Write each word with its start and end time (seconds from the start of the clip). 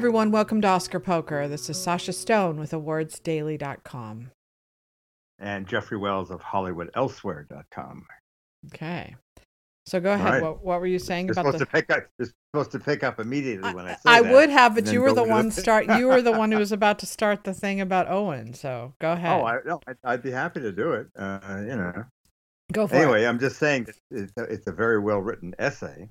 everyone. 0.00 0.30
Welcome 0.30 0.62
to 0.62 0.68
Oscar 0.68 0.98
Poker. 0.98 1.46
This 1.46 1.68
is 1.68 1.78
Sasha 1.78 2.14
Stone 2.14 2.58
with 2.58 2.70
awardsdaily.com. 2.70 4.30
And 5.38 5.66
Jeffrey 5.66 5.98
Wells 5.98 6.30
of 6.30 6.40
HollywoodElsewhere.com. 6.40 8.06
Okay. 8.68 9.14
So 9.84 10.00
go 10.00 10.14
ahead. 10.14 10.26
right. 10.26 10.42
What, 10.42 10.64
what 10.64 10.80
were 10.80 10.86
you 10.86 10.98
saying 10.98 11.26
You're 11.26 11.32
about 11.32 11.44
supposed 11.44 11.60
the? 11.60 11.66
to 11.66 11.70
pick 11.70 11.90
up. 11.90 12.06
You're 12.18 12.28
supposed 12.50 12.70
to 12.70 12.78
pick 12.78 13.04
up 13.04 13.20
immediately 13.20 13.74
when 13.74 13.84
I 13.84 13.90
say 13.90 13.98
that. 14.06 14.10
I 14.10 14.22
that, 14.22 14.32
would 14.32 14.48
have, 14.48 14.74
but 14.74 14.90
you 14.90 15.02
were 15.02 15.12
the 15.12 15.22
one 15.22 15.50
start. 15.50 15.84
You 15.98 16.06
were 16.06 16.22
the 16.22 16.32
one 16.32 16.50
who 16.50 16.58
was 16.58 16.72
about 16.80 16.98
to 17.00 17.06
start 17.06 17.44
the 17.44 17.52
thing 17.52 17.82
about 17.82 18.10
Owen. 18.10 18.54
So 18.54 18.94
go 19.02 19.12
ahead. 19.12 19.38
Oh, 19.38 19.44
I, 19.44 19.58
no, 19.66 19.80
I'd, 19.86 19.96
I'd 20.02 20.22
be 20.22 20.30
happy 20.30 20.60
to 20.60 20.72
do 20.72 20.92
it. 20.92 21.08
Uh, 21.14 21.58
you 21.58 21.76
know. 21.76 22.04
go 22.72 22.86
for 22.86 22.94
it. 22.94 23.00
Anyway, 23.00 23.26
I'm 23.26 23.38
just 23.38 23.58
saying 23.58 23.84
that 23.84 23.96
it's 24.10 24.32
a, 24.38 24.44
it's 24.44 24.66
a 24.66 24.72
very 24.72 24.98
well 24.98 25.18
written 25.18 25.54
essay 25.58 26.08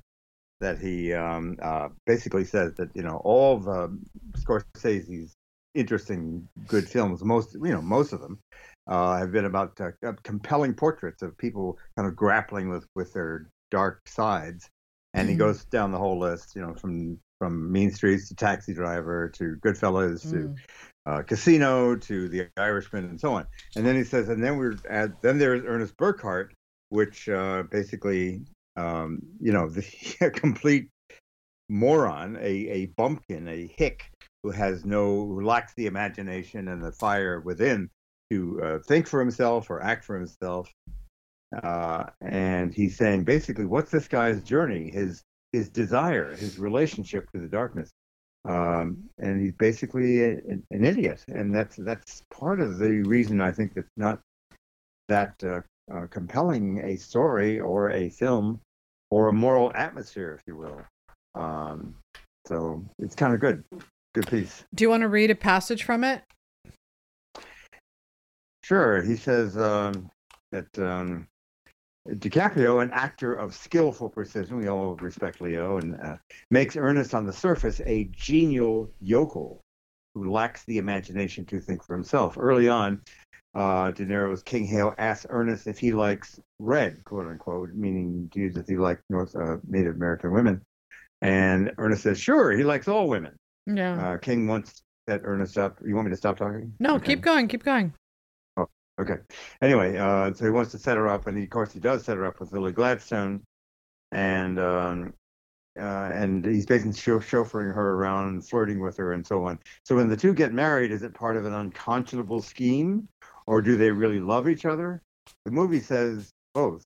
that 0.60 0.80
he 0.80 1.14
um, 1.14 1.58
uh, 1.62 1.90
basically 2.06 2.44
says 2.46 2.74
that 2.76 2.90
you 2.96 3.02
know 3.04 3.22
all 3.24 3.58
of 3.58 3.68
um, 3.68 4.06
Scorsese's 4.38 5.34
interesting 5.76 6.48
good 6.68 6.88
films, 6.88 7.24
most 7.24 7.54
you 7.54 7.72
know 7.72 7.82
most 7.82 8.14
of 8.14 8.22
them 8.22 8.40
uh, 8.88 9.18
have 9.18 9.32
been 9.32 9.46
about 9.46 9.80
uh, 9.80 9.92
uh, 10.06 10.14
compelling 10.24 10.74
portraits 10.74 11.22
of 11.22 11.38
people 11.38 11.78
kind 11.96 12.08
of 12.08 12.16
grappling 12.16 12.70
with 12.70 12.86
with 12.96 13.14
their 13.14 13.48
dark 13.72 14.02
sides, 14.08 14.68
and 15.14 15.30
he 15.30 15.36
Mhm. 15.36 15.40
goes 15.40 15.66
down 15.66 15.92
the 15.92 15.98
whole 15.98 16.20
list, 16.20 16.56
you 16.56 16.62
know, 16.62 16.74
from 16.74 17.20
from 17.40 17.72
Mean 17.72 17.90
Streets 17.92 18.28
to 18.28 18.36
Taxi 18.36 18.74
Driver 18.74 19.30
to 19.30 19.56
Goodfellas 19.64 20.30
to 20.32 20.36
Mm. 20.36 20.58
uh, 21.06 21.24
Casino 21.24 21.96
to 21.96 22.28
The 22.28 22.50
Irishman 22.58 23.06
and 23.06 23.20
so 23.20 23.34
on. 23.34 23.48
And 23.78 23.86
then 23.86 23.96
he 23.96 24.04
says, 24.04 24.28
and 24.28 24.44
then 24.44 24.58
we're 24.58 24.76
at 24.90 25.22
then 25.22 25.38
there's 25.38 25.64
Ernest 25.66 25.96
Burkhart, 25.96 26.50
which 26.90 27.30
uh, 27.30 27.64
basically, 27.72 28.42
um, 28.80 29.20
you 29.40 29.52
know, 29.52 29.70
the 29.76 29.86
a 30.22 30.30
complete 30.30 30.90
moron, 31.70 32.38
a 32.38 32.68
a 32.70 32.86
bumpkin, 32.98 33.48
a 33.48 33.68
hick 33.68 34.12
who 34.44 34.52
has 34.52 34.86
no, 34.86 35.26
who 35.26 35.44
lacks 35.46 35.74
the 35.76 35.88
imagination 35.88 36.70
and 36.70 36.84
the 36.84 36.92
fire 36.92 37.42
within 37.42 37.90
to 38.32 38.62
uh, 38.64 38.80
think 38.88 39.08
for 39.08 39.20
himself 39.20 39.70
or 39.70 39.82
act 39.84 40.06
for 40.06 40.16
himself. 40.16 40.72
Uh, 41.64 42.06
and 42.22 42.74
he's 42.74 42.96
saying 42.96 43.24
basically, 43.24 43.66
what's 43.66 43.92
this 43.92 44.08
guy's 44.08 44.44
journey? 44.44 44.92
His 44.92 45.24
his 45.52 45.70
desire, 45.70 46.36
his 46.36 46.60
relationship 46.60 47.30
to 47.32 47.40
the 47.40 47.48
darkness 47.48 47.90
um, 48.46 49.10
and 49.18 49.42
he's 49.42 49.54
basically 49.54 50.24
a, 50.24 50.30
an, 50.72 50.86
idiot, 50.86 51.26
and 51.28 51.54
that's 51.54 51.76
that's 51.76 52.24
part 52.32 52.62
of 52.62 52.78
the 52.78 53.02
reason 53.02 53.42
I 53.42 53.52
think 53.52 53.74
it's 53.76 53.92
not 53.98 54.22
that 55.10 55.36
uh, 55.44 55.62
uh, 55.94 56.08
compelling 56.08 56.80
a 56.84 56.96
story 56.96 57.60
or 57.60 57.92
a 57.92 58.10
film 58.10 58.62
or 59.12 59.28
a 59.28 59.34
moral 59.34 59.72
atmosphere, 59.76 60.38
if 60.40 60.44
you 60.48 60.56
will. 60.56 60.82
Um, 61.36 61.96
so 62.48 62.84
it's 63.00 63.16
kind 63.16 63.34
of 63.34 63.40
good, 63.40 63.64
good 64.14 64.28
piece. 64.28 64.64
Do 64.74 64.84
you 64.84 64.90
want 64.90 65.02
to 65.02 65.08
read 65.08 65.32
a 65.32 65.36
passage 65.36 65.84
from 65.84 66.04
it? 66.04 66.24
Sure, 68.64 69.02
he 69.02 69.16
says 69.16 69.58
um, 69.58 70.10
that 70.52 70.78
um, 70.78 71.28
DiCaprio, 72.08 72.82
an 72.84 72.92
actor 72.92 73.34
of 73.34 73.56
skillful 73.56 74.10
precision, 74.10 74.58
we 74.58 74.68
all 74.68 74.96
respect 74.96 75.42
Leo, 75.42 75.78
and 75.78 76.00
uh, 76.02 76.18
makes 76.52 76.76
Ernest 76.76 77.14
on 77.14 77.26
the 77.26 77.34
surface 77.34 77.82
a 77.86 78.06
genial 78.12 78.90
yokel 79.02 79.62
who 80.16 80.32
lacks 80.32 80.64
the 80.66 80.78
imagination 80.78 81.46
to 81.46 81.60
think 81.60 81.84
for 81.84 81.96
himself. 81.96 82.38
Early 82.38 82.68
on, 82.68 83.02
uh, 83.56 83.92
De 83.92 84.06
Niro's 84.06 84.44
King 84.44 84.66
Hale 84.66 84.94
asks 84.98 85.26
Ernest 85.30 85.68
if 85.68 85.80
he 85.80 85.92
likes 85.92 86.40
red, 86.60 87.04
quote 87.04 87.28
unquote, 87.28 87.70
meaning 87.74 88.30
Jews 88.34 88.56
if 88.58 88.68
he 88.68 88.78
likes 88.78 89.02
North 89.10 89.36
uh, 89.36 89.58
Native 89.68 89.96
American 89.96 90.32
women. 90.32 90.62
And 91.22 91.72
Ernest 91.78 92.04
says, 92.04 92.20
sure, 92.20 92.52
he 92.52 92.64
likes 92.64 92.88
all 92.88 93.08
women. 93.10 93.36
Yeah. 93.66 94.12
Uh, 94.14 94.18
King 94.18 94.48
wants 94.48 94.82
that 95.08 95.22
Ernest 95.24 95.58
up. 95.58 95.80
You 95.86 95.96
want 95.96 96.08
me 96.08 96.12
to 96.12 96.18
stop 96.18 96.38
talking? 96.38 96.74
no, 96.80 96.96
Okay. 96.96 97.08
keep 97.08 97.22
going. 97.22 97.48
Keep 97.48 97.64
going. 97.64 97.94
Oh, 98.58 98.68
Okay. 99.02 99.16
Anyway, 99.62 99.98
uh, 99.98 100.34
so 100.34 100.46
he 100.46 100.52
wants 100.52 100.72
to 100.72 100.78
set 100.78 100.98
her 100.98 101.08
up, 101.08 101.28
and 101.28 101.38
he, 101.38 101.44
of 101.46 101.50
course 101.50 101.74
he 101.74 101.80
does 101.80 102.06
set 102.06 102.18
her 102.18 102.26
up 102.26 102.40
with 102.40 102.52
Lily 102.52 102.72
Gladstone, 102.72 103.42
and 104.12 104.60
um, 104.60 105.14
uh, 105.80 106.10
and 106.14 106.44
he's 106.46 106.66
basically 106.66 106.94
chau- 106.94 107.20
chauffeuring 107.20 107.74
her 107.74 107.94
around, 107.96 108.48
flirting 108.48 108.80
with 108.82 108.98
her, 108.98 109.14
and 109.14 109.26
so 109.26 109.46
on. 109.46 109.60
So 109.86 109.96
when 109.96 110.10
the 110.10 110.18
two 110.18 110.34
get 110.34 110.52
married, 110.54 110.92
is 110.92 111.04
it 111.04 111.14
part 111.14 111.38
of 111.38 111.46
an 111.46 111.54
unconscionable 111.54 112.42
scheme, 112.42 113.08
or 113.50 113.64
do 113.64 113.76
they 113.76 113.90
really 113.90 114.20
love 114.20 114.48
each 114.48 114.64
other? 114.64 115.02
The 115.44 115.50
movie 115.50 115.80
says 115.80 116.30
both, 116.54 116.84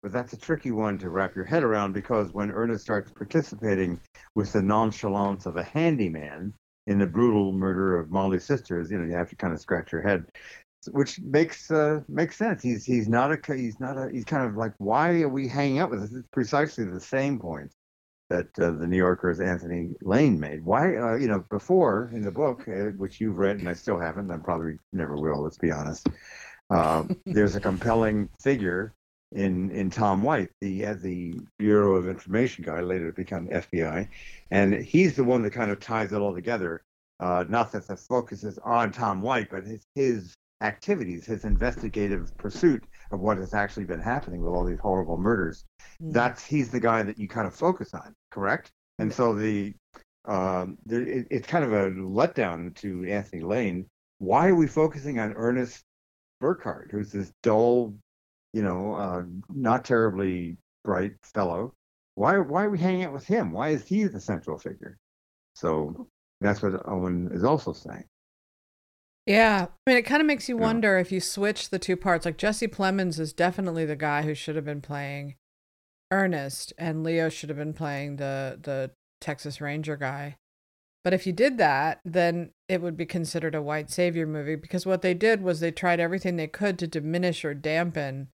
but 0.00 0.12
that's 0.12 0.32
a 0.32 0.38
tricky 0.38 0.70
one 0.70 0.96
to 0.98 1.10
wrap 1.10 1.34
your 1.34 1.44
head 1.44 1.64
around 1.64 1.92
because 1.92 2.32
when 2.32 2.52
Ernest 2.52 2.84
starts 2.84 3.10
participating 3.10 4.00
with 4.36 4.52
the 4.52 4.62
nonchalance 4.62 5.44
of 5.44 5.56
a 5.56 5.64
handyman 5.64 6.54
in 6.86 7.00
the 7.00 7.06
brutal 7.06 7.50
murder 7.50 7.98
of 7.98 8.12
Molly's 8.12 8.44
sisters, 8.44 8.92
you 8.92 8.98
know, 8.98 9.04
you 9.04 9.16
have 9.16 9.30
to 9.30 9.36
kind 9.36 9.52
of 9.52 9.60
scratch 9.60 9.90
your 9.90 10.02
head 10.02 10.24
which 10.92 11.18
makes 11.20 11.70
uh, 11.70 12.02
makes 12.08 12.36
sense. 12.36 12.62
He's 12.62 12.84
he's 12.84 13.08
not 13.08 13.32
a 13.32 13.54
he's 13.54 13.80
not 13.80 13.96
a 13.96 14.10
he's 14.12 14.26
kind 14.26 14.46
of 14.46 14.54
like 14.54 14.74
why 14.76 15.22
are 15.22 15.30
we 15.30 15.48
hanging 15.48 15.78
out 15.78 15.90
with 15.90 16.02
this? 16.02 16.12
It's 16.12 16.28
precisely 16.30 16.84
the 16.84 17.00
same 17.00 17.38
point 17.38 17.72
that 18.30 18.48
uh, 18.58 18.70
the 18.70 18.86
New 18.86 18.96
Yorker's 18.96 19.40
Anthony 19.40 19.90
Lane 20.02 20.38
made. 20.40 20.64
Why 20.64 20.96
uh, 20.96 21.14
you 21.16 21.28
know 21.28 21.44
before 21.50 22.10
in 22.12 22.22
the 22.22 22.30
book 22.30 22.66
uh, 22.68 22.90
which 22.96 23.20
you've 23.20 23.38
read 23.38 23.58
and 23.58 23.68
I 23.68 23.74
still 23.74 23.98
haven't 23.98 24.30
and 24.30 24.42
probably 24.42 24.78
never 24.92 25.16
will. 25.16 25.42
Let's 25.42 25.58
be 25.58 25.70
honest. 25.70 26.08
Uh, 26.70 27.04
there's 27.26 27.56
a 27.56 27.60
compelling 27.60 28.28
figure 28.40 28.94
in 29.32 29.70
in 29.70 29.90
Tom 29.90 30.22
White, 30.22 30.50
the 30.60 30.86
uh, 30.86 30.94
the 30.94 31.34
Bureau 31.58 31.96
of 31.96 32.08
Information 32.08 32.64
guy, 32.64 32.80
later 32.80 33.10
to 33.10 33.16
become 33.16 33.48
FBI, 33.48 34.08
and 34.50 34.74
he's 34.74 35.16
the 35.16 35.24
one 35.24 35.42
that 35.42 35.52
kind 35.52 35.70
of 35.70 35.80
ties 35.80 36.12
it 36.12 36.18
all 36.18 36.34
together. 36.34 36.82
Uh, 37.20 37.44
not 37.48 37.72
that 37.72 37.86
the 37.86 37.96
focus 37.96 38.44
is 38.44 38.58
on 38.58 38.92
Tom 38.92 39.22
White, 39.22 39.50
but 39.50 39.64
his 39.64 39.86
his 39.94 40.34
activities, 40.60 41.26
his 41.26 41.44
investigative 41.44 42.36
pursuit 42.38 42.84
of 43.14 43.20
what 43.20 43.38
has 43.38 43.54
actually 43.54 43.84
been 43.84 44.00
happening 44.00 44.42
with 44.42 44.52
all 44.52 44.64
these 44.64 44.78
horrible 44.80 45.16
murders. 45.16 45.64
Mm. 46.02 46.12
That's 46.12 46.44
he's 46.44 46.70
the 46.70 46.80
guy 46.80 47.02
that 47.02 47.18
you 47.18 47.28
kind 47.28 47.46
of 47.46 47.54
focus 47.54 47.94
on, 47.94 48.14
correct? 48.30 48.70
And 48.98 49.12
so 49.12 49.34
the 49.34 49.74
um, 50.26 50.78
there, 50.86 51.02
it, 51.02 51.26
it's 51.30 51.46
kind 51.46 51.64
of 51.64 51.72
a 51.72 51.90
letdown 51.90 52.74
to 52.76 53.04
Anthony 53.04 53.42
Lane. 53.42 53.86
Why 54.18 54.48
are 54.48 54.54
we 54.54 54.66
focusing 54.66 55.18
on 55.18 55.34
Ernest 55.34 55.82
Burkhart, 56.42 56.90
who's 56.90 57.12
this 57.12 57.32
dull, 57.42 57.94
you 58.52 58.62
know, 58.62 58.94
uh, 58.94 59.22
not 59.48 59.84
terribly 59.84 60.56
bright 60.84 61.12
fellow? 61.22 61.74
Why 62.14 62.38
why 62.38 62.64
are 62.64 62.70
we 62.70 62.78
hanging 62.78 63.04
out 63.04 63.12
with 63.12 63.26
him? 63.26 63.52
Why 63.52 63.70
is 63.70 63.84
he 63.84 64.04
the 64.04 64.20
central 64.20 64.58
figure? 64.58 64.96
So 65.54 66.08
that's 66.40 66.62
what 66.62 66.86
Owen 66.86 67.30
is 67.32 67.44
also 67.44 67.72
saying. 67.72 68.04
Yeah. 69.26 69.66
I 69.86 69.90
mean, 69.90 69.96
it 69.98 70.02
kind 70.06 70.20
of 70.20 70.26
makes 70.26 70.48
you 70.48 70.56
Yeah. 70.56 70.62
wonder 70.62 70.98
if 70.98 71.10
you 71.10 71.20
switch 71.20 71.70
the 71.70 71.78
two 71.78 71.96
parts. 71.96 72.24
Like 72.26 72.36
Jesse 72.36 72.68
Plemons 72.68 73.18
is 73.18 73.32
definitely 73.32 73.84
the 73.84 73.96
guy 73.96 74.22
who 74.22 74.34
should 74.34 74.56
have 74.56 74.64
been 74.64 74.80
playing 74.82 75.36
Ernest, 76.10 76.72
and 76.78 77.02
Leo 77.02 77.28
should 77.28 77.48
have 77.48 77.58
been 77.58 77.72
playing 77.72 78.16
the 78.16 78.58
the 78.62 78.90
Texas 79.20 79.60
Ranger 79.60 79.96
guy. 79.96 80.36
But 81.02 81.12
if 81.14 81.26
you 81.26 81.32
did 81.32 81.58
that, 81.58 82.00
then 82.04 82.52
it 82.68 82.80
would 82.80 82.96
be 82.96 83.06
considered 83.06 83.54
a 83.54 83.62
white 83.62 83.90
savior 83.90 84.26
movie 84.26 84.56
because 84.56 84.86
what 84.86 85.02
they 85.02 85.14
did 85.14 85.42
was 85.42 85.60
they 85.60 85.70
tried 85.70 86.00
everything 86.00 86.36
they 86.36 86.46
could 86.46 86.78
to 86.78 86.86
diminish 86.86 87.44
or 87.44 87.52
dampen 87.54 88.28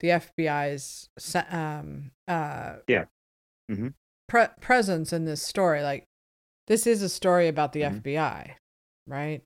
the 0.00 0.08
FBI's 0.10 1.08
um 1.50 2.12
uh 2.26 2.76
Yeah. 2.88 3.04
Mhm. 3.70 3.94
pre- 4.28 4.46
presence 4.60 5.12
in 5.12 5.24
this 5.24 5.42
story. 5.42 5.82
Like 5.82 6.04
this 6.68 6.86
is 6.86 7.02
a 7.02 7.08
story 7.08 7.48
about 7.48 7.72
the 7.72 7.82
Mhm. 7.82 7.96
FBI, 8.02 8.56
right? 9.06 9.42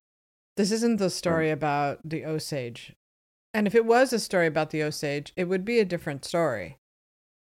This 0.56 0.70
isn't 0.70 0.98
the 0.98 1.10
story 1.10 1.50
about 1.50 1.98
the 2.04 2.24
Osage. 2.24 2.94
And 3.52 3.66
if 3.66 3.74
it 3.74 3.84
was 3.84 4.12
a 4.12 4.18
story 4.20 4.46
about 4.46 4.70
the 4.70 4.82
Osage, 4.82 5.32
it 5.36 5.44
would 5.44 5.64
be 5.64 5.78
a 5.80 5.84
different 5.84 6.24
story. 6.24 6.78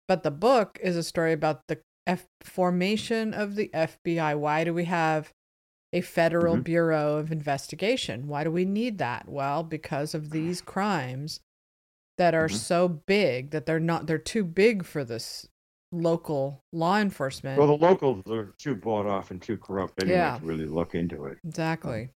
But 0.09 0.23
the 0.23 0.31
book 0.31 0.79
is 0.83 0.97
a 0.97 1.03
story 1.03 1.33
about 1.33 1.63
the 1.69 1.81
F- 2.07 2.27
formation 2.43 3.33
of 3.33 3.55
the 3.55 3.71
FBI. 3.73 4.35
Why 4.37 4.65
do 4.65 4.75
we 4.75 4.85
have 4.87 5.33
a 5.93 6.01
federal 6.01 6.57
Mhm. 6.57 6.65
bureau 6.65 7.17
of 7.17 7.31
investigation? 7.31 8.27
Why 8.27 8.43
do 8.45 8.51
we 8.51 8.65
need 8.65 8.99
that? 8.99 9.29
Well, 9.29 9.63
because 9.63 10.15
of 10.15 10.31
these 10.31 10.61
crimes 10.75 11.41
that 12.19 12.35
are 12.35 12.49
Mhm. 12.49 12.55
so 12.57 12.89
big 12.89 13.51
that 13.51 13.67
they're 13.67 13.79
not 13.81 14.07
they're 14.07 14.19
too 14.19 14.43
big 14.45 14.85
for 14.85 15.05
this 15.05 15.47
local 15.93 16.65
law 16.73 16.99
enforcement. 16.99 17.59
Well, 17.59 17.69
the 17.69 17.87
locals 17.87 18.23
are 18.31 18.53
too 18.59 18.75
bought 18.75 19.07
off 19.07 19.31
and 19.31 19.41
too 19.41 19.57
corrupt 19.59 20.03
anyway 20.03 20.17
Yeah. 20.19 20.39
to 20.39 20.45
really 20.45 20.67
look 20.67 20.95
into 20.95 21.27
it. 21.27 21.39
Exactly. 21.45 22.11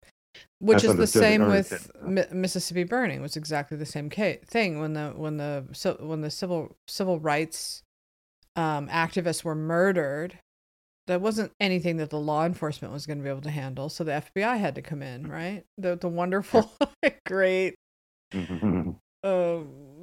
Which 0.65 0.81
That's 0.81 0.94
is 0.94 1.13
the 1.13 1.19
same 1.19 1.47
with. 1.47 1.91
Mi- 2.01 2.25
Mississippi 2.31 2.83
burning 2.83 3.21
was 3.21 3.35
exactly 3.35 3.77
the 3.77 3.85
same 3.85 4.09
ca- 4.09 4.39
thing 4.45 4.79
when 4.79 4.94
the 4.94 5.09
when 5.15 5.38
the 5.38 5.65
so 5.73 5.97
when 6.00 6.21
the 6.21 6.31
civil 6.31 6.75
civil 6.88 7.19
rights 7.19 7.83
um, 8.56 8.88
activists 8.88 9.44
were 9.44 9.56
murdered. 9.56 10.39
That 11.07 11.21
wasn't 11.21 11.51
anything 11.59 11.97
that 11.97 12.09
the 12.09 12.19
law 12.19 12.47
enforcement 12.47 12.91
was 12.91 13.06
going 13.06 13.19
to 13.19 13.23
be 13.23 13.29
able 13.29 13.41
to 13.41 13.51
handle, 13.51 13.89
so 13.89 14.03
the 14.03 14.23
FBI 14.33 14.57
had 14.57 14.73
to 14.73 14.81
come 14.81 15.03
in, 15.03 15.27
right? 15.27 15.63
The 15.77 15.95
the 15.95 16.07
wonderful, 16.07 16.71
great 17.27 17.75
uh, 19.23 19.59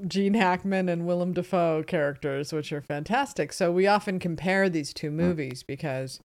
Gene 0.07 0.35
Hackman 0.35 0.89
and 0.89 1.07
Willem 1.07 1.33
Dafoe 1.33 1.83
characters, 1.85 2.53
which 2.53 2.73
are 2.73 2.83
fantastic. 2.83 3.53
So 3.53 3.71
we 3.73 3.87
often 3.87 4.19
compare 4.19 4.69
these 4.69 4.93
two 4.93 5.11
movies 5.11 5.63
because, 5.63 6.21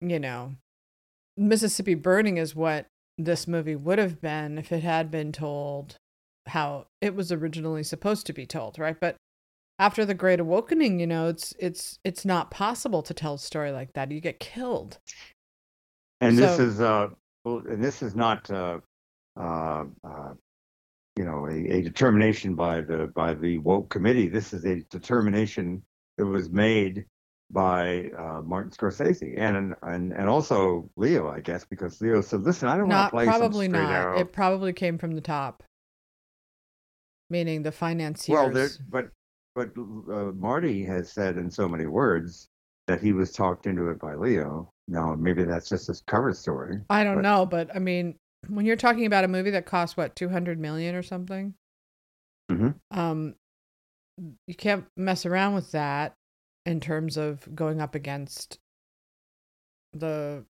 you 0.00 0.18
know, 0.18 0.54
Mississippi 1.36 1.94
Burning 1.94 2.38
is 2.38 2.54
what 2.54 2.86
this 3.18 3.46
movie 3.48 3.76
would 3.76 3.98
have 3.98 4.20
been 4.20 4.58
if 4.58 4.72
it 4.72 4.82
had 4.82 5.10
been 5.10 5.32
told 5.32 5.96
how 6.46 6.86
it 7.00 7.14
was 7.14 7.32
originally 7.32 7.82
supposed 7.82 8.26
to 8.26 8.32
be 8.32 8.46
told, 8.46 8.78
right? 8.78 8.98
But 8.98 9.16
after 9.78 10.04
the 10.04 10.14
Great 10.14 10.40
Awakening, 10.40 11.00
you 11.00 11.06
know, 11.06 11.28
it's 11.28 11.54
it's 11.58 11.98
it's 12.04 12.24
not 12.24 12.50
possible 12.50 13.02
to 13.02 13.14
tell 13.14 13.34
a 13.34 13.38
story 13.38 13.72
like 13.72 13.92
that. 13.94 14.10
You 14.10 14.20
get 14.20 14.40
killed. 14.40 14.98
And 16.20 16.38
this 16.38 16.58
is 16.58 16.80
uh, 16.80 17.08
and 17.44 17.82
this 17.82 18.02
is 18.02 18.14
not 18.14 18.50
uh, 18.50 18.80
uh, 19.38 19.84
uh, 20.04 20.34
you 21.16 21.24
know 21.24 21.46
a, 21.46 21.78
a 21.78 21.82
determination 21.82 22.54
by 22.54 22.80
the 22.80 23.10
by 23.14 23.34
the 23.34 23.58
woke 23.58 23.90
committee. 23.90 24.28
This 24.28 24.52
is 24.52 24.64
a 24.64 24.82
determination 24.90 25.82
that 26.16 26.26
was 26.26 26.48
made 26.48 27.04
by 27.50 28.10
uh, 28.18 28.42
Martin 28.44 28.70
Scorsese 28.72 29.38
and 29.38 29.74
and 29.82 30.12
and 30.12 30.28
also 30.28 30.90
Leo, 30.96 31.28
I 31.30 31.40
guess, 31.40 31.64
because 31.64 32.00
Leo 32.00 32.20
said, 32.20 32.40
"Listen, 32.42 32.68
I 32.68 32.76
don't 32.76 32.88
want 32.88 33.06
to 33.06 33.10
play 33.10 33.24
probably 33.26 33.66
some 33.66 33.72
not. 33.72 33.78
straight 33.86 33.94
arrow." 33.96 34.18
It 34.18 34.32
probably 34.32 34.72
came 34.72 34.98
from 34.98 35.12
the 35.12 35.20
top, 35.20 35.62
meaning 37.30 37.62
the 37.62 37.72
financiers. 37.72 38.34
Well, 38.34 38.50
there, 38.50 38.68
but 38.88 39.10
but 39.54 39.70
uh, 39.78 40.32
Marty 40.32 40.84
has 40.84 41.10
said 41.12 41.36
in 41.36 41.50
so 41.50 41.68
many 41.68 41.86
words 41.86 42.48
that 42.88 43.00
he 43.00 43.12
was 43.12 43.32
talked 43.32 43.66
into 43.66 43.88
it 43.90 43.98
by 43.98 44.14
Leo. 44.14 44.70
Now 44.88 45.14
maybe 45.14 45.44
that's 45.44 45.68
just 45.68 45.86
his 45.88 46.02
cover 46.06 46.32
story. 46.32 46.80
I 46.90 47.04
don't 47.04 47.16
but- 47.16 47.22
know, 47.22 47.46
but 47.46 47.74
I 47.74 47.78
mean, 47.78 48.16
when 48.48 48.66
you're 48.66 48.76
talking 48.76 49.06
about 49.06 49.24
a 49.24 49.28
movie 49.28 49.50
that 49.50 49.66
costs 49.66 49.96
what 49.96 50.14
200 50.16 50.58
million 50.58 50.94
or 50.94 51.02
something, 51.02 51.54
Mhm. 52.50 52.74
um, 52.92 53.34
you 54.46 54.54
can't 54.54 54.84
mess 54.96 55.26
around 55.26 55.54
with 55.54 55.72
that 55.72 56.14
in 56.66 56.80
terms 56.80 57.16
of 57.16 57.54
going 57.54 57.80
up 57.80 57.94
against 57.94 58.58
the, 59.92 60.44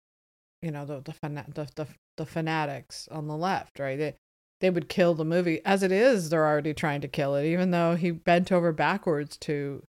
you 0.61 0.71
know, 0.71 0.85
the 0.85 1.01
the 1.01 1.11
fana- 1.11 1.53
the, 1.53 1.67
the, 1.75 1.87
the 2.17 2.25
fanatics 2.25 3.09
on 3.11 3.27
the 3.27 3.35
left, 3.35 3.79
right? 3.79 3.97
They 3.97 4.15
they 4.61 4.69
would 4.69 4.87
kill 4.87 5.13
the 5.13 5.25
movie 5.25 5.59
as 5.65 5.83
it 5.83 5.91
is. 5.91 6.29
They're 6.29 6.47
already 6.47 6.73
trying 6.73 7.01
to 7.01 7.07
kill 7.09 7.35
it, 7.35 7.45
even 7.45 7.71
though 7.71 7.95
he 7.95 8.11
bent 8.11 8.51
over 8.51 8.71
backwards 8.71 9.35
to 9.37 9.83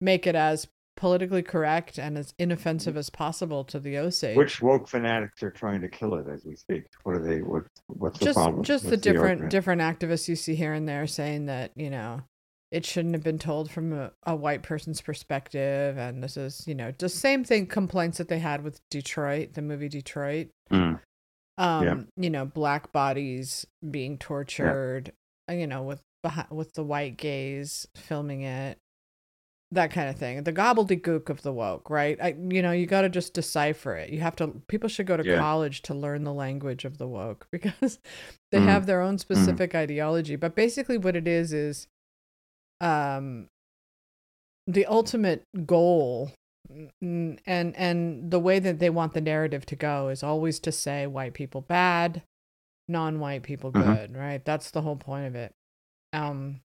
make 0.00 0.26
it 0.26 0.34
as 0.34 0.66
politically 0.96 1.42
correct 1.42 1.96
and 1.98 2.18
as 2.18 2.34
inoffensive 2.38 2.96
as 2.96 3.10
possible 3.10 3.62
to 3.62 3.78
the 3.78 3.96
Osage. 3.96 4.36
Which 4.36 4.60
woke 4.60 4.88
fanatics 4.88 5.42
are 5.44 5.50
trying 5.50 5.80
to 5.82 5.88
kill 5.88 6.14
it 6.14 6.26
as 6.28 6.44
we 6.44 6.56
speak? 6.56 6.86
What 7.04 7.16
are 7.16 7.22
they? 7.22 7.42
What 7.42 7.64
what's 7.86 8.18
the 8.18 8.24
just 8.24 8.36
problem? 8.36 8.64
just 8.64 8.88
the 8.88 8.96
different 8.96 9.42
argument? 9.42 9.50
different 9.50 9.82
activists 9.82 10.28
you 10.28 10.34
see 10.34 10.56
here 10.56 10.72
and 10.72 10.88
there 10.88 11.06
saying 11.06 11.46
that 11.46 11.70
you 11.76 11.90
know 11.90 12.22
it 12.70 12.84
shouldn't 12.84 13.14
have 13.14 13.24
been 13.24 13.38
told 13.38 13.70
from 13.70 13.92
a, 13.92 14.12
a 14.26 14.36
white 14.36 14.62
person's 14.62 15.00
perspective. 15.00 15.96
And 15.96 16.22
this 16.22 16.36
is 16.36 16.66
you 16.66 16.74
know 16.74 16.92
the 16.98 17.08
same 17.08 17.44
thing 17.44 17.66
complaints 17.66 18.18
that 18.18 18.28
they 18.28 18.38
had 18.40 18.62
with 18.62 18.80
detroit 18.90 19.54
the 19.54 19.62
movie 19.62 19.88
detroit. 19.88 20.48
Mm. 20.70 21.00
um 21.56 22.08
you 22.16 22.30
know 22.30 22.44
black 22.44 22.92
bodies 22.92 23.66
being 23.90 24.18
tortured 24.18 25.12
uh, 25.50 25.54
you 25.54 25.66
know 25.66 25.82
with 25.82 26.02
with 26.50 26.74
the 26.74 26.84
white 26.84 27.16
gaze 27.16 27.86
filming 27.96 28.42
it 28.42 28.76
that 29.70 29.90
kind 29.90 30.08
of 30.08 30.16
thing. 30.16 30.42
The 30.44 30.52
gobbledygook 30.52 31.28
of 31.28 31.42
the 31.42 31.52
woke 31.52 31.90
right? 31.90 32.18
I, 32.22 32.34
you 32.48 32.62
know 32.62 32.72
you 32.72 32.86
got 32.86 33.02
to 33.02 33.08
just 33.10 33.34
decipher 33.34 33.94
it. 33.96 34.08
You 34.10 34.20
have 34.20 34.34
to 34.36 34.62
people 34.66 34.88
should 34.88 35.06
go 35.06 35.16
to 35.18 35.24
Yeah. 35.26 35.36
college 35.36 35.82
to 35.82 35.94
learn 35.94 36.24
the 36.24 36.32
language 36.32 36.84
of 36.86 36.96
the 36.98 37.06
woke 37.06 37.46
because 37.52 37.98
they 38.50 38.60
Mhm. 38.60 38.64
have 38.64 38.86
their 38.86 39.02
own 39.02 39.18
specific 39.18 39.74
ideology. 39.74 40.36
But 40.36 40.54
basically 40.54 40.96
what 40.96 41.16
it 41.16 41.28
is 41.28 41.52
is 41.52 41.86
um 42.80 43.48
the 44.66 44.86
ultimate 44.86 45.42
goal 45.66 46.30
and 47.00 47.40
and 47.46 48.30
the 48.30 48.38
way 48.38 48.58
that 48.58 48.78
they 48.78 48.90
want 48.90 49.14
the 49.14 49.20
narrative 49.20 49.64
to 49.66 49.76
go 49.76 50.08
is 50.08 50.22
always 50.22 50.60
to 50.60 50.70
say 50.72 51.06
white 51.06 51.32
people 51.34 51.62
bad 51.62 52.22
non-white 52.88 53.42
people 53.42 53.72
Mhm. 53.72 53.84
good 53.84 54.16
right? 54.16 54.44
That's 54.44 54.70
the 54.70 54.82
whole 54.82 54.96
point 54.96 55.26
of 55.26 55.34
it. 55.34 55.52
Um 56.12 56.60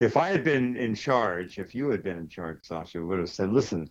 If 0.00 0.16
I 0.16 0.28
had 0.30 0.44
been 0.44 0.76
in 0.76 0.94
charge, 0.94 1.58
if 1.58 1.74
you 1.74 1.90
had 1.90 2.02
been 2.02 2.16
in 2.18 2.28
charge, 2.28 2.58
Sasha 2.64 3.04
would 3.04 3.18
have 3.18 3.28
said, 3.28 3.52
"Listen, 3.52 3.88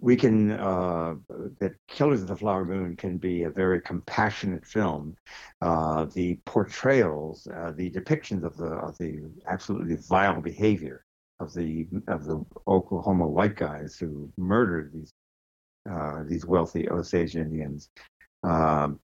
we 0.00 0.16
can 0.16 0.52
uh, 0.52 1.14
that 1.60 1.74
Killers 1.88 2.22
of 2.22 2.28
the 2.28 2.36
Flower 2.36 2.64
Moon 2.64 2.96
can 2.96 3.16
be 3.16 3.44
a 3.44 3.50
very 3.50 3.80
compassionate 3.80 4.66
film. 4.66 5.16
Uh, 5.60 6.06
the 6.06 6.38
portrayals, 6.44 7.46
uh, 7.46 7.72
the 7.76 7.90
depictions 7.90 8.44
of 8.44 8.56
the 8.56 8.66
of 8.66 8.98
the 8.98 9.30
absolutely 9.46 9.96
vile 9.96 10.40
behavior 10.40 11.04
of 11.40 11.52
the 11.54 11.86
of 12.08 12.24
the 12.24 12.44
Oklahoma 12.66 13.26
white 13.26 13.56
guys 13.56 13.96
who 13.96 14.30
murdered 14.36 14.92
these 14.92 15.12
uh, 15.90 16.22
these 16.26 16.44
wealthy 16.44 16.88
Osage 16.88 17.36
Indians." 17.36 17.88
Um, 18.42 19.00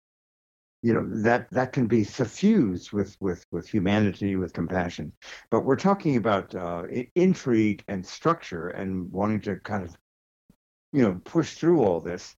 you 0.83 0.95
know 0.95 1.07
that 1.23 1.51
that 1.51 1.73
can 1.73 1.87
be 1.87 2.05
suffused 2.05 2.93
with 2.93 3.17
with 3.21 3.45
with 3.51 3.69
humanity 3.69 4.37
with 4.37 4.53
compassion 4.53 5.13
but 5.51 5.63
we're 5.63 5.75
talking 5.75 6.17
about 6.17 6.55
uh, 6.55 6.85
intrigue 7.17 7.83
and 7.89 8.07
structure 8.07 8.69
and 8.69 9.11
wanting 9.11 9.41
to 9.41 9.57
kind 9.57 9.83
of 9.83 9.97
you 10.93 11.03
know 11.03 11.21
push 11.25 11.55
through 11.55 11.83
all 11.83 12.01
this 12.01 12.35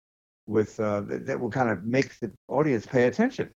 with 0.47 0.79
uh, 0.81 1.02
that, 1.02 1.26
that 1.26 1.41
will 1.41 1.50
kind 1.50 1.70
of 1.70 1.85
make 1.85 2.19
the 2.20 2.32
audience 2.49 2.87
pay 2.87 3.06
attention. 3.06 3.50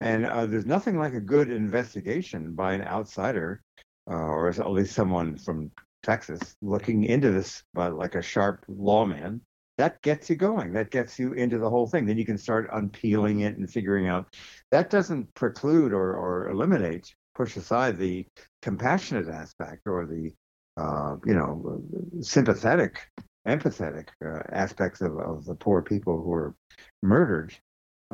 And 0.00 0.26
uh, 0.26 0.46
there's 0.46 0.66
nothing 0.66 0.98
like 0.98 1.14
a 1.14 1.20
good 1.20 1.50
investigation 1.50 2.54
by 2.54 2.74
an 2.74 2.82
outsider 2.82 3.62
uh, 4.08 4.14
or 4.14 4.48
at 4.48 4.70
least 4.70 4.94
someone 4.94 5.36
from 5.36 5.70
texas 6.04 6.56
looking 6.62 7.02
into 7.04 7.32
this 7.32 7.64
by 7.74 7.88
like 7.88 8.14
a 8.14 8.22
sharp 8.22 8.64
lawman. 8.68 9.40
That 9.78 10.00
gets 10.02 10.30
you 10.30 10.36
going. 10.36 10.72
That 10.72 10.90
gets 10.90 11.18
you 11.18 11.34
into 11.34 11.58
the 11.58 11.70
whole 11.70 11.86
thing. 11.86 12.06
Then 12.06 12.18
you 12.18 12.26
can 12.26 12.38
start 12.38 12.68
unpeeling 12.72 13.40
it 13.40 13.58
and 13.58 13.70
figuring 13.70 14.08
out. 14.08 14.34
That 14.72 14.90
doesn't 14.90 15.32
preclude 15.34 15.92
or, 15.92 16.16
or 16.16 16.50
eliminate 16.50 17.14
push 17.38 17.56
aside 17.56 17.96
the 17.96 18.26
compassionate 18.62 19.28
aspect 19.28 19.86
or 19.86 20.06
the 20.06 20.32
uh, 20.76 21.16
you 21.24 21.34
know 21.34 21.80
sympathetic 22.20 23.08
empathetic 23.48 24.08
uh, 24.24 24.42
aspects 24.52 25.00
of, 25.00 25.18
of 25.18 25.44
the 25.44 25.54
poor 25.54 25.82
people 25.82 26.22
who 26.22 26.30
were 26.30 26.54
murdered. 27.02 27.54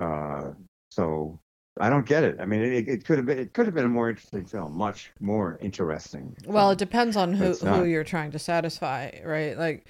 Uh, 0.01 0.51
so 0.91 1.39
i 1.81 1.91
don't 1.91 2.07
get 2.07 2.23
it. 2.23 2.37
I 2.41 2.47
mean 2.47 2.63
it, 2.63 2.89
it 2.89 3.05
could 3.05 3.19
have 3.19 3.27
been 3.27 3.39
it 3.39 3.53
could 3.53 3.67
have 3.67 3.75
been 3.75 3.85
a 3.85 3.89
more 3.89 4.09
interesting 4.09 4.47
film 4.47 4.77
much 4.77 5.13
more 5.21 5.59
interesting. 5.61 6.37
Well 6.47 6.71
it 6.71 6.79
depends 6.79 7.17
on 7.17 7.33
who 7.33 7.53
who 7.53 7.85
you're 7.85 8.05
trying 8.05 8.31
to 8.33 8.39
satisfy 8.39 9.11
right? 9.25 9.59
Like 9.59 9.87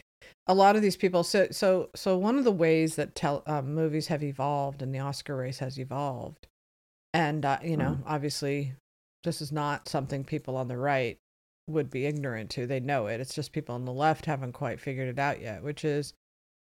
a 0.47 0.55
lot 0.55 0.77
of 0.77 0.83
these 0.83 0.97
people 0.97 1.25
so 1.25 1.49
so 1.51 1.91
so 1.95 2.17
one 2.17 2.39
of 2.39 2.45
the 2.45 2.53
ways 2.53 2.97
that 2.97 3.15
tel- 3.15 3.43
um, 3.47 3.75
movies 3.75 4.09
have 4.09 4.23
evolved 4.23 4.83
and 4.83 4.95
the 4.95 4.99
oscar 4.99 5.37
race 5.37 5.59
has 5.59 5.79
evolved 5.79 6.47
and 7.13 7.45
uh, 7.45 7.59
you 7.63 7.77
know 7.77 7.99
obviously 8.07 8.75
this 9.25 9.41
is 9.41 9.53
not 9.53 9.89
something 9.89 10.25
people 10.25 10.57
on 10.57 10.69
the 10.69 10.77
right 10.77 11.19
would 11.69 11.91
be 11.91 12.07
ignorant 12.07 12.51
to 12.51 12.67
they 12.67 12.81
know 12.81 13.07
it 13.07 13.21
it's 13.21 13.35
just 13.35 13.53
people 13.53 13.75
on 13.75 13.85
the 13.85 13.93
left 13.93 14.27
haven't 14.27 14.53
quite 14.53 14.81
figured 14.81 15.09
it 15.09 15.19
out 15.19 15.41
yet 15.41 15.63
which 15.63 15.85
is 15.85 16.13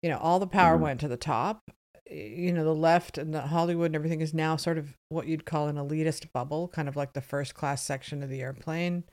you 0.02 0.10
know 0.10 0.18
all 0.18 0.40
the 0.40 0.48
power 0.48 0.78
Mhm. 0.78 0.82
went 0.82 1.00
to 1.00 1.08
the 1.08 1.16
top 1.18 1.62
you 2.10 2.52
know 2.52 2.66
the 2.66 2.76
left 2.76 3.18
and 3.18 3.34
the 3.34 3.42
hollywood 3.42 3.88
and 3.88 3.96
everything 3.96 4.20
is 4.22 4.34
now 4.34 4.58
sort 4.58 4.78
of 4.78 4.98
what 5.10 5.28
you'd 5.28 5.46
call 5.46 5.68
an 5.70 5.78
elitist 5.78 6.32
bubble 6.34 6.68
kind 6.68 6.90
of 6.90 6.96
like 6.98 7.14
the 7.14 7.22
first 7.22 7.54
class 7.56 7.82
section 7.84 8.22
of 8.22 8.30
the 8.30 8.42
airplane 8.42 9.06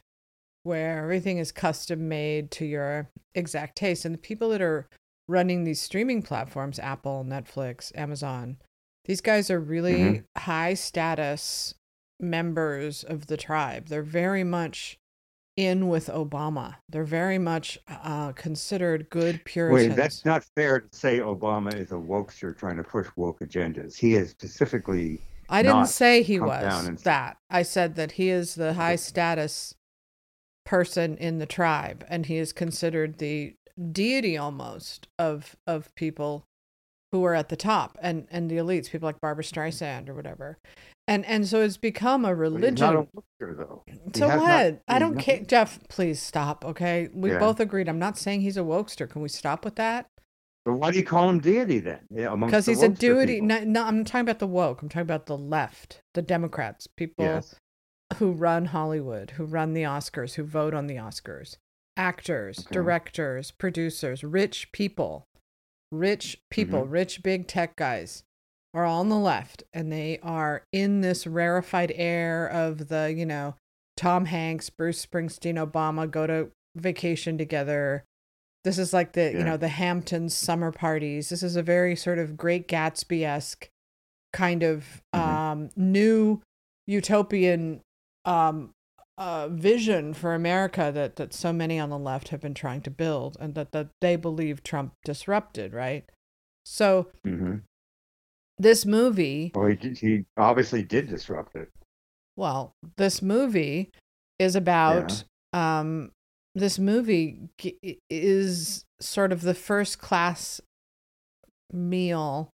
where 0.64 1.02
everything 1.04 1.38
is 1.38 1.52
custom 1.52 2.08
made 2.08 2.50
to 2.50 2.66
your 2.66 3.08
exact 3.35 3.76
taste. 3.76 4.04
And 4.04 4.12
the 4.12 4.18
people 4.18 4.50
that 4.50 4.61
are 4.61 4.87
running 5.26 5.64
these 5.64 5.80
streaming 5.80 6.20
platforms, 6.20 6.78
Apple, 6.78 7.25
Netflix, 7.26 7.97
Amazon, 7.97 8.58
these 9.06 9.23
guys 9.23 9.50
are 9.50 9.61
really 9.61 9.94
Mhm. 10.02 10.25
high 10.37 10.75
status 10.75 11.75
members 12.20 13.02
of 13.04 13.28
the 13.28 13.37
tribe. 13.38 13.87
They're 13.87 14.02
very 14.02 14.44
much 14.44 14.99
in 15.58 15.88
with 15.88 16.06
Obama. 16.06 16.76
They're 16.88 17.02
very 17.02 17.36
much 17.36 17.76
uh, 17.88 18.30
considered 18.32 19.10
good 19.10 19.44
Puritans. 19.44 19.88
Wait, 19.88 19.96
that's 19.96 20.24
not 20.24 20.44
fair 20.54 20.80
to 20.80 20.96
say 20.96 21.18
Obama 21.18 21.74
is 21.74 21.90
a 21.90 21.96
wokester 21.96 22.56
trying 22.56 22.76
to 22.76 22.84
push 22.84 23.08
woke 23.16 23.40
agendas. 23.40 23.96
He 23.96 24.14
is 24.14 24.30
specifically 24.30 25.20
I 25.48 25.62
didn't 25.62 25.86
say 25.86 26.22
he 26.22 26.38
was 26.38 26.86
and- 26.86 26.98
that. 26.98 27.38
I 27.50 27.62
said 27.62 27.96
that 27.96 28.12
he 28.12 28.30
is 28.30 28.54
the 28.54 28.74
high 28.74 28.96
status 28.96 29.74
person 30.64 31.16
in 31.16 31.38
the 31.38 31.46
tribe, 31.46 32.06
and 32.08 32.26
he 32.26 32.36
is 32.36 32.52
considered 32.52 33.18
the 33.18 33.54
deity 33.90 34.36
almost 34.36 35.08
of 35.18 35.56
of 35.66 35.92
people 35.96 36.44
who 37.10 37.24
are 37.24 37.34
at 37.34 37.48
the 37.48 37.56
top 37.56 37.98
and 38.00 38.28
and 38.30 38.48
the 38.48 38.58
elites, 38.58 38.90
people 38.90 39.08
like 39.08 39.20
Barbara 39.20 39.42
Streisand 39.42 40.08
or 40.08 40.14
whatever. 40.14 40.58
And 41.08 41.24
and 41.24 41.46
so 41.46 41.62
it's 41.62 41.76
become 41.76 42.24
a 42.24 42.34
religion. 42.34 42.74
not 42.74 42.94
a. 42.94 43.06
So 44.14 44.28
what? 44.28 44.36
not- 44.36 44.80
I 44.86 44.98
don't 44.98 45.18
care. 45.18 45.40
Jeff, 45.40 45.80
please 45.88 46.20
stop. 46.20 46.64
Okay, 46.64 47.08
we 47.12 47.30
Yeah. 47.32 47.38
both 47.38 47.60
agreed. 47.60 47.88
I'm 47.88 47.98
not 47.98 48.18
saying 48.18 48.42
he's 48.42 48.56
a 48.56 48.60
wokester. 48.60 49.08
Can 49.08 49.22
we 49.22 49.28
stop 49.28 49.64
with 49.64 49.76
that? 49.76 50.10
But 50.64 50.74
why 50.74 50.90
do 50.90 50.98
you 50.98 51.04
call 51.04 51.30
him 51.30 51.40
deity 51.40 51.78
then? 51.80 52.00
Yeah, 52.10 52.36
Because 52.36 52.66
he's 52.66 52.82
a 52.82 52.90
deity. 52.90 53.40
No, 53.40 53.64
no, 53.64 53.84
I'm 53.84 54.04
talking 54.04 54.20
about 54.20 54.38
the 54.38 54.46
woke. 54.46 54.82
I'm 54.82 54.90
talking 54.90 55.02
about 55.02 55.24
the 55.26 55.38
left, 55.38 56.02
the 56.12 56.20
Democrats, 56.20 56.86
people 56.86 57.24
Yes. 57.24 57.54
who 58.16 58.32
run 58.32 58.66
Hollywood, 58.66 59.32
who 59.32 59.46
run 59.46 59.72
the 59.72 59.84
Oscars, 59.84 60.34
who 60.34 60.44
vote 60.44 60.74
on 60.74 60.86
the 60.86 60.96
Oscars, 60.96 61.56
actors, 61.96 62.60
Okay. 62.60 62.74
directors, 62.74 63.50
producers, 63.50 64.22
rich 64.22 64.70
people 64.72 65.24
rich 65.90 66.36
mm-hmm. 66.36 66.44
people, 66.50 66.84
rich 66.84 67.22
big 67.22 67.46
tech 67.46 67.76
guys 67.76 68.24
are 68.75 68.84
on 68.84 69.08
the 69.08 69.18
left 69.18 69.62
and 69.72 69.90
they 69.90 70.18
are 70.22 70.62
in 70.72 71.00
this 71.00 71.26
rarefied 71.26 71.92
air 71.94 72.46
of 72.46 72.88
the, 72.88 73.12
you 73.16 73.25
know, 73.26 73.54
Tom 73.96 74.26
Hanks, 74.26 74.70
Bruce 74.70 75.04
Springsteen, 75.04 75.54
Obama 75.54 76.08
go 76.10 76.26
to 76.26 76.50
vacation 76.76 77.38
together. 77.38 78.04
This 78.64 78.78
is 78.78 78.92
like 78.92 79.12
the, 79.12 79.32
you 79.32 79.44
know, 79.44 79.56
the 79.56 79.68
Hamptons 79.68 80.37
summer 80.37 80.70
parties. 80.70 81.30
This 81.30 81.42
is 81.42 81.56
a 81.56 81.62
very 81.62 81.96
sort 81.96 82.18
of 82.18 82.37
great 82.37 82.68
Gatsby 82.68 83.25
esque 83.25 83.68
kind 84.32 84.62
of 84.62 85.00
Mhm. 85.14 85.18
um, 85.20 85.70
new 85.75 86.42
utopian 86.87 87.80
um, 88.25 88.70
uh, 89.16 89.48
vision 89.48 90.12
for 90.14 90.34
America 90.34 90.90
that, 90.94 91.16
that 91.16 91.32
so 91.32 91.52
many 91.52 91.78
on 91.78 91.88
the 91.90 91.98
left 91.98 92.28
have 92.28 92.40
been 92.40 92.54
trying 92.54 92.82
to 92.82 92.90
build 92.90 93.37
and 93.40 93.54
that, 93.54 93.72
that 93.72 93.88
they 94.00 94.14
believe 94.16 94.62
Trump 94.62 94.92
disrupted, 95.04 95.72
right? 95.72 96.04
So 96.64 97.08
hmm 97.25 97.56
this 98.58 98.84
movie 98.86 99.52
Well, 99.54 99.66
he, 99.80 99.90
he 99.94 100.24
obviously 100.36 100.82
did 100.82 101.08
disrupt 101.08 101.54
it. 101.56 101.68
well 102.36 102.72
this 102.96 103.20
movie 103.22 103.90
is 104.38 104.54
about 104.56 105.24
um 105.52 106.10
this 106.54 106.78
movie 106.78 107.48
g- 107.58 107.98
is 108.10 108.84
sort 109.00 109.32
of 109.32 109.42
the 109.42 109.54
first 109.54 109.98
class 110.00 110.60
meal 111.72 112.50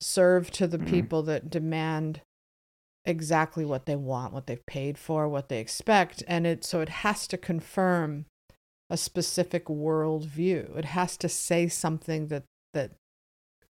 served 0.00 0.54
to 0.54 0.66
the 0.66 0.78
Mhm. 0.78 0.86
people 0.90 1.22
that 1.24 1.50
demand 1.50 2.20
exactly 3.04 3.64
what 3.64 3.86
they 3.86 3.96
want 3.96 4.32
what 4.32 4.46
they've 4.46 4.66
paid 4.66 4.98
for 4.98 5.28
what 5.28 5.48
they 5.48 5.60
expect 5.60 6.22
and 6.28 6.46
it 6.46 6.64
so 6.64 6.80
it 6.80 6.88
has 6.88 7.26
to 7.26 7.38
confirm 7.38 8.26
a 8.90 8.96
specific 8.96 9.66
worldview 9.66 10.76
it 10.76 10.84
has 10.84 11.16
to 11.16 11.28
say 11.28 11.68
something 11.68 12.28
that 12.28 12.44
that 12.74 12.92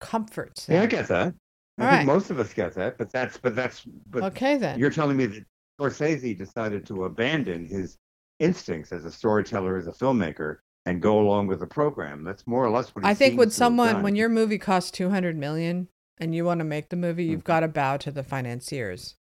comforts 0.00 0.68
Yeah, 0.68 0.82
I 0.82 0.86
get 0.86 1.08
that. 1.08 1.34
I 1.78 1.82
All 1.84 1.90
think 1.90 1.98
right. 1.98 2.06
most 2.14 2.30
of 2.30 2.38
us 2.38 2.52
get 2.54 2.74
that, 2.74 2.96
but 2.98 3.10
that's 3.12 3.36
but 3.38 3.54
that's 3.54 3.82
but 4.10 4.22
okay 4.24 4.56
then 4.56 4.78
you're 4.78 4.90
telling 4.90 5.16
me 5.16 5.26
that 5.26 5.44
Scorsese 5.80 6.36
decided 6.36 6.86
to 6.86 7.04
abandon 7.04 7.66
his 7.66 7.98
instincts 8.38 8.92
as 8.92 9.04
a 9.04 9.12
storyteller, 9.12 9.76
as 9.76 9.86
a 9.86 9.92
filmmaker, 9.92 10.58
and 10.86 11.02
go 11.02 11.20
along 11.20 11.48
with 11.48 11.60
the 11.60 11.66
program. 11.66 12.24
That's 12.24 12.46
more 12.46 12.64
or 12.64 12.70
less 12.70 12.94
what 12.94 13.04
he 13.04 13.10
I 13.10 13.14
think 13.14 13.32
seems 13.32 13.38
when 13.38 13.48
to 13.48 13.52
have 13.52 13.56
someone 13.56 14.02
when 14.02 14.16
your 14.16 14.28
movie 14.30 14.58
costs 14.58 14.90
200 14.90 15.36
million 15.36 15.88
and 16.18 16.34
you 16.34 16.44
want 16.46 16.60
to 16.60 16.64
make 16.64 16.88
the 16.88 16.96
movie, 16.96 17.24
you've 17.24 17.42
Mhm. 17.42 17.44
got 17.44 17.60
to 17.60 17.68
bow 17.68 17.98
to 17.98 18.10
the 18.10 18.22
financiers. 18.22 19.16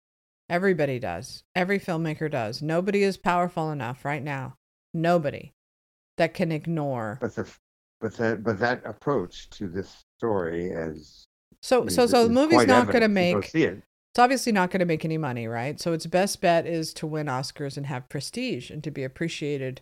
Everybody 0.47 0.99
does. 0.99 1.43
Every 1.55 1.79
filmmaker 1.79 2.29
does. 2.29 2.61
Nobody 2.61 3.01
is 3.01 3.17
powerful 3.17 3.71
enough 3.71 4.05
right 4.05 4.21
now. 4.21 4.57
Nobody 4.93 5.53
that 6.17 6.35
can 6.35 6.51
ignore. 6.51 7.17
but 7.19 7.33
the 7.33 7.49
but 7.99 8.15
that 8.17 8.43
but 8.43 8.59
that 8.59 8.85
approach 8.85 9.49
to 9.51 9.67
this 9.67 10.03
story 10.19 10.71
as 10.71 11.25
So 11.61 11.83
is- 11.85 11.95
so 11.95 12.05
so 12.07 12.27
the 12.27 12.33
movie's 12.33 12.65
not 12.67 12.87
going 12.87 12.99
to 13.01 13.05
evident. 13.05 13.33
Go 13.33 13.39
make 13.41 13.49
see 13.49 13.63
it. 13.63 13.81
it's 14.11 14.19
obviously 14.19 14.51
not 14.51 14.71
going 14.71 14.79
to 14.79 14.85
make 14.85 15.03
any 15.05 15.17
money, 15.17 15.47
right? 15.47 15.79
So 15.79 15.93
its 15.93 16.05
best 16.05 16.41
bet 16.41 16.65
is 16.65 16.93
to 16.95 17.07
win 17.07 17.27
Oscars 17.27 17.77
and 17.77 17.85
have 17.87 18.09
prestige 18.09 18.69
and 18.69 18.83
to 18.83 18.91
be 18.91 19.03
appreciated 19.03 19.81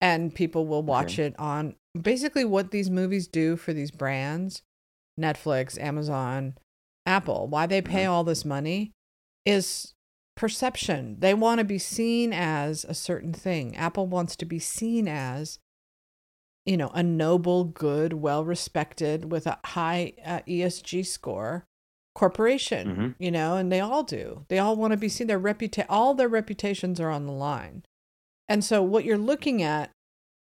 and 0.00 0.32
people 0.34 0.66
will 0.66 0.82
watch 0.84 1.18
it 1.18 1.34
on 1.40 1.74
basically 2.00 2.44
what 2.44 2.70
these 2.70 2.88
movies 2.88 3.26
do 3.26 3.56
for 3.56 3.72
these 3.72 3.90
brands, 3.90 4.62
Netflix, 5.18 5.76
Amazon, 5.80 6.54
Apple, 7.04 7.48
why 7.48 7.66
they 7.66 7.82
pay 7.82 8.04
Mhm. 8.04 8.10
all 8.10 8.22
this 8.24 8.44
money 8.44 8.92
is 9.44 9.94
perception. 10.36 11.16
They 11.18 11.34
want 11.34 11.58
to 11.58 11.64
be 11.64 11.78
seen 11.78 12.32
as 12.32 12.84
a 12.84 12.94
certain 12.94 13.32
thing. 13.32 13.74
Apple 13.76 14.06
wants 14.06 14.36
to 14.36 14.44
be 14.44 14.60
seen 14.60 15.08
as 15.08 15.58
you 16.68 16.76
know, 16.76 16.90
a 16.94 17.02
noble, 17.02 17.64
good, 17.64 18.12
well 18.12 18.44
respected 18.44 19.32
with 19.32 19.46
a 19.46 19.58
high 19.64 20.12
uh, 20.24 20.40
ESG 20.46 21.04
score 21.06 21.64
corporation, 22.14 22.88
Mhm. 22.96 23.14
you 23.18 23.30
know, 23.30 23.56
and 23.56 23.70
they 23.72 23.80
all 23.80 24.02
do. 24.02 24.44
They 24.48 24.58
all 24.58 24.76
want 24.76 24.90
to 24.92 24.96
be 24.96 25.08
seen. 25.08 25.28
Their 25.28 25.40
reputa- 25.40 25.86
all 25.88 26.14
their 26.14 26.28
reputations 26.28 27.00
are 27.00 27.10
on 27.10 27.26
the 27.26 27.32
line. 27.32 27.84
And 28.48 28.64
so 28.64 28.82
what 28.82 29.04
you're 29.04 29.16
looking 29.18 29.62
at, 29.62 29.90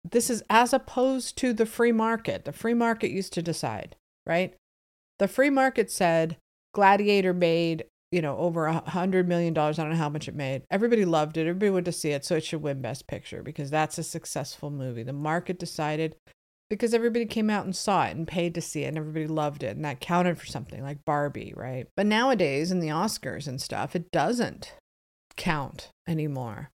this 0.09 0.29
is 0.29 0.43
as 0.49 0.73
opposed 0.73 1.37
to 1.39 1.51
the 1.53 1.65
free 1.65 1.91
market. 1.91 2.45
The 2.45 2.53
free 2.53 2.73
market 2.73 3.11
used 3.11 3.33
to 3.33 3.41
decide, 3.41 3.95
right? 4.25 4.55
The 5.19 5.27
free 5.27 5.49
market 5.49 5.91
said 5.91 6.37
Gladiator 6.73 7.33
made, 7.33 7.85
you 8.15 8.21
know, 8.21 8.37
over 8.37 8.65
a 8.67 8.89
hundred 8.89 9.27
million 9.27 9.53
dollars. 9.53 9.77
I 9.77 9.83
don't 9.83 9.91
know 9.91 9.97
how 9.97 10.07
much 10.07 10.29
it 10.29 10.35
made. 10.35 10.63
Everybody 10.71 11.03
loved 11.03 11.35
it. 11.35 11.41
Everybody 11.41 11.69
went 11.69 11.85
to 11.85 11.91
see 11.91 12.11
it, 12.11 12.23
so 12.23 12.37
it 12.37 12.45
should 12.45 12.61
win 12.61 12.81
Best 12.81 13.07
Picture 13.07 13.43
because 13.43 13.69
that's 13.69 13.97
a 13.97 14.03
successful 14.03 14.71
movie. 14.71 15.03
The 15.03 15.11
market 15.11 15.59
decided 15.59 16.15
because 16.69 16.93
everybody 16.93 17.25
came 17.25 17.49
out 17.49 17.65
and 17.65 17.75
saw 17.75 18.05
it 18.05 18.15
and 18.15 18.25
paid 18.25 18.55
to 18.55 18.61
see 18.61 18.85
it 18.85 18.87
and 18.87 18.97
everybody 18.97 19.27
loved 19.27 19.63
it 19.63 19.75
and 19.75 19.83
that 19.83 19.99
counted 19.99 20.37
for 20.37 20.45
something 20.45 20.81
like 20.81 21.03
Barbie, 21.03 21.53
right? 21.57 21.87
But 21.97 22.05
nowadays 22.05 22.71
in 22.71 22.79
the 22.79 22.87
Oscars 22.87 23.47
and 23.47 23.61
stuff, 23.61 23.97
it 23.97 24.11
doesn't 24.11 24.73
count 25.35 25.89
anymore. 26.07 26.71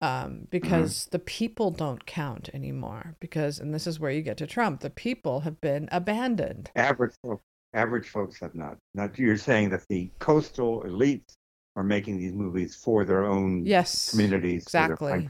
Um, 0.00 0.46
because 0.48 1.06
the 1.06 1.18
people 1.18 1.72
don't 1.72 2.06
count 2.06 2.50
anymore. 2.54 3.16
Because, 3.18 3.58
and 3.58 3.74
this 3.74 3.84
is 3.84 3.98
where 3.98 4.12
you 4.12 4.22
get 4.22 4.36
to 4.36 4.46
Trump, 4.46 4.80
the 4.80 4.90
people 4.90 5.40
have 5.40 5.60
been 5.60 5.88
abandoned. 5.90 6.70
Average 6.76 7.14
folk, 7.20 7.42
average 7.74 8.08
folks 8.08 8.40
have 8.40 8.54
not. 8.54 8.76
Not 8.94 9.18
you're 9.18 9.36
saying 9.36 9.70
that 9.70 9.86
the 9.88 10.10
coastal 10.18 10.82
elites 10.82 11.34
are 11.76 11.84
making 11.84 12.18
these 12.18 12.32
movies 12.32 12.74
for 12.74 13.04
their 13.04 13.24
own 13.26 13.64
Yes. 13.64 14.10
communities, 14.10 14.62
exactly. 14.64 15.28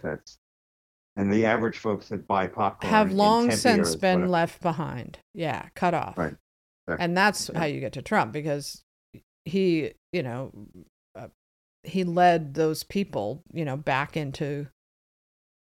and 1.16 1.32
the 1.32 1.44
average 1.46 1.78
folks 1.78 2.08
that 2.08 2.26
buy 2.28 2.46
popcorn 2.46 2.90
have 2.92 3.12
long 3.12 3.50
since 3.50 3.96
been 3.96 4.20
whatever- 4.20 4.30
left 4.30 4.62
behind. 4.62 5.18
Yeah, 5.34 5.68
cut 5.74 5.92
off. 5.94 6.16
Right. 6.16 6.36
Right. 6.86 6.98
And 7.00 7.16
that's 7.16 7.50
Yeah. 7.52 7.58
how 7.58 7.64
you 7.66 7.80
get 7.80 7.92
to 7.94 8.02
Trump 8.02 8.32
because 8.32 8.82
he, 9.44 9.92
you 10.12 10.22
know, 10.22 10.52
uh, 11.14 11.28
he 11.82 12.04
led 12.04 12.54
those 12.54 12.82
people, 12.84 13.42
you 13.52 13.64
know, 13.64 13.76
back 13.76 14.16
into 14.16 14.68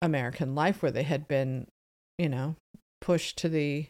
American 0.01 0.55
life 0.55 0.81
where 0.81 0.91
they 0.91 1.03
had 1.03 1.27
been, 1.27 1.67
you 2.17 2.29
know, 2.29 2.55
pushed 3.01 3.37
to 3.39 3.49
the 3.49 3.87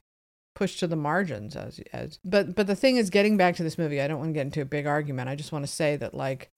pushed 0.55 0.79
to 0.79 0.87
the 0.87 0.95
margins 0.95 1.55
as 1.55 1.79
as 1.93 2.19
but 2.23 2.55
but 2.55 2.67
the 2.67 2.75
thing 2.75 2.97
is 2.97 3.09
getting 3.09 3.37
back 3.37 3.55
to 3.55 3.63
this 3.63 3.77
movie, 3.77 4.01
I 4.01 4.07
don't 4.07 4.19
want 4.19 4.29
to 4.29 4.33
get 4.33 4.45
into 4.45 4.61
a 4.61 4.65
big 4.65 4.85
argument. 4.85 5.29
I 5.29 5.35
just 5.35 5.51
want 5.51 5.63
to 5.63 5.71
say 5.71 5.95
that 5.97 6.13
like 6.13 6.51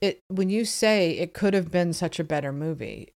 it 0.00 0.20
when 0.28 0.50
you 0.50 0.64
say 0.64 1.12
it 1.12 1.34
could 1.34 1.54
have 1.54 1.70
been 1.70 1.92
such 1.92 2.18
a 2.18 2.24
better 2.24 2.52
movie, 2.52 3.14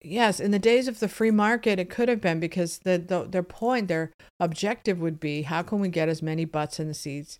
yes, 0.00 0.40
in 0.40 0.50
the 0.50 0.58
days 0.58 0.88
of 0.88 0.98
the 1.00 1.08
free 1.08 1.30
market, 1.30 1.78
it 1.78 1.90
could 1.90 2.08
have 2.08 2.20
been 2.20 2.40
because 2.40 2.78
the, 2.78 2.98
the 2.98 3.28
their 3.28 3.42
point, 3.42 3.88
their 3.88 4.12
objective 4.40 4.98
would 5.00 5.20
be 5.20 5.42
how 5.42 5.62
can 5.62 5.80
we 5.80 5.88
get 5.88 6.08
as 6.08 6.22
many 6.22 6.44
butts 6.44 6.80
in 6.80 6.88
the 6.88 6.94
seats 6.94 7.38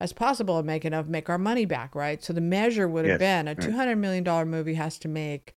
as 0.00 0.12
possible 0.12 0.58
and 0.58 0.66
make 0.66 0.84
enough 0.84 1.06
make 1.06 1.28
our 1.28 1.38
money 1.38 1.64
back, 1.64 1.94
right? 1.94 2.22
So 2.22 2.32
the 2.32 2.40
measure 2.40 2.86
would 2.86 3.04
have 3.04 3.10
Yes, 3.10 3.18
been 3.18 3.48
a 3.48 3.54
two 3.54 3.72
hundred 3.72 3.96
million 3.96 4.24
dollar 4.24 4.44
movie 4.44 4.74
has 4.74 4.98
to 4.98 5.08
make 5.08 5.54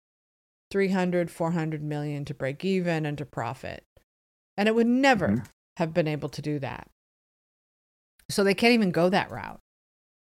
300 0.72 1.32
400 1.32 1.82
million 1.82 2.26
to 2.26 2.34
break 2.34 2.64
even 2.64 3.06
and 3.06 3.18
to 3.18 3.26
profit 3.26 3.84
and 4.58 4.68
it 4.68 4.76
would 4.76 4.88
never 4.88 5.28
Mhm. 5.30 5.46
have 5.78 5.94
been 5.94 6.08
able 6.08 6.30
to 6.30 6.42
do 6.42 6.60
that 6.60 6.90
so 8.30 8.44
they 8.44 8.54
can't 8.54 8.74
even 8.74 8.92
go 8.92 9.10
that 9.10 9.32
route 9.32 9.60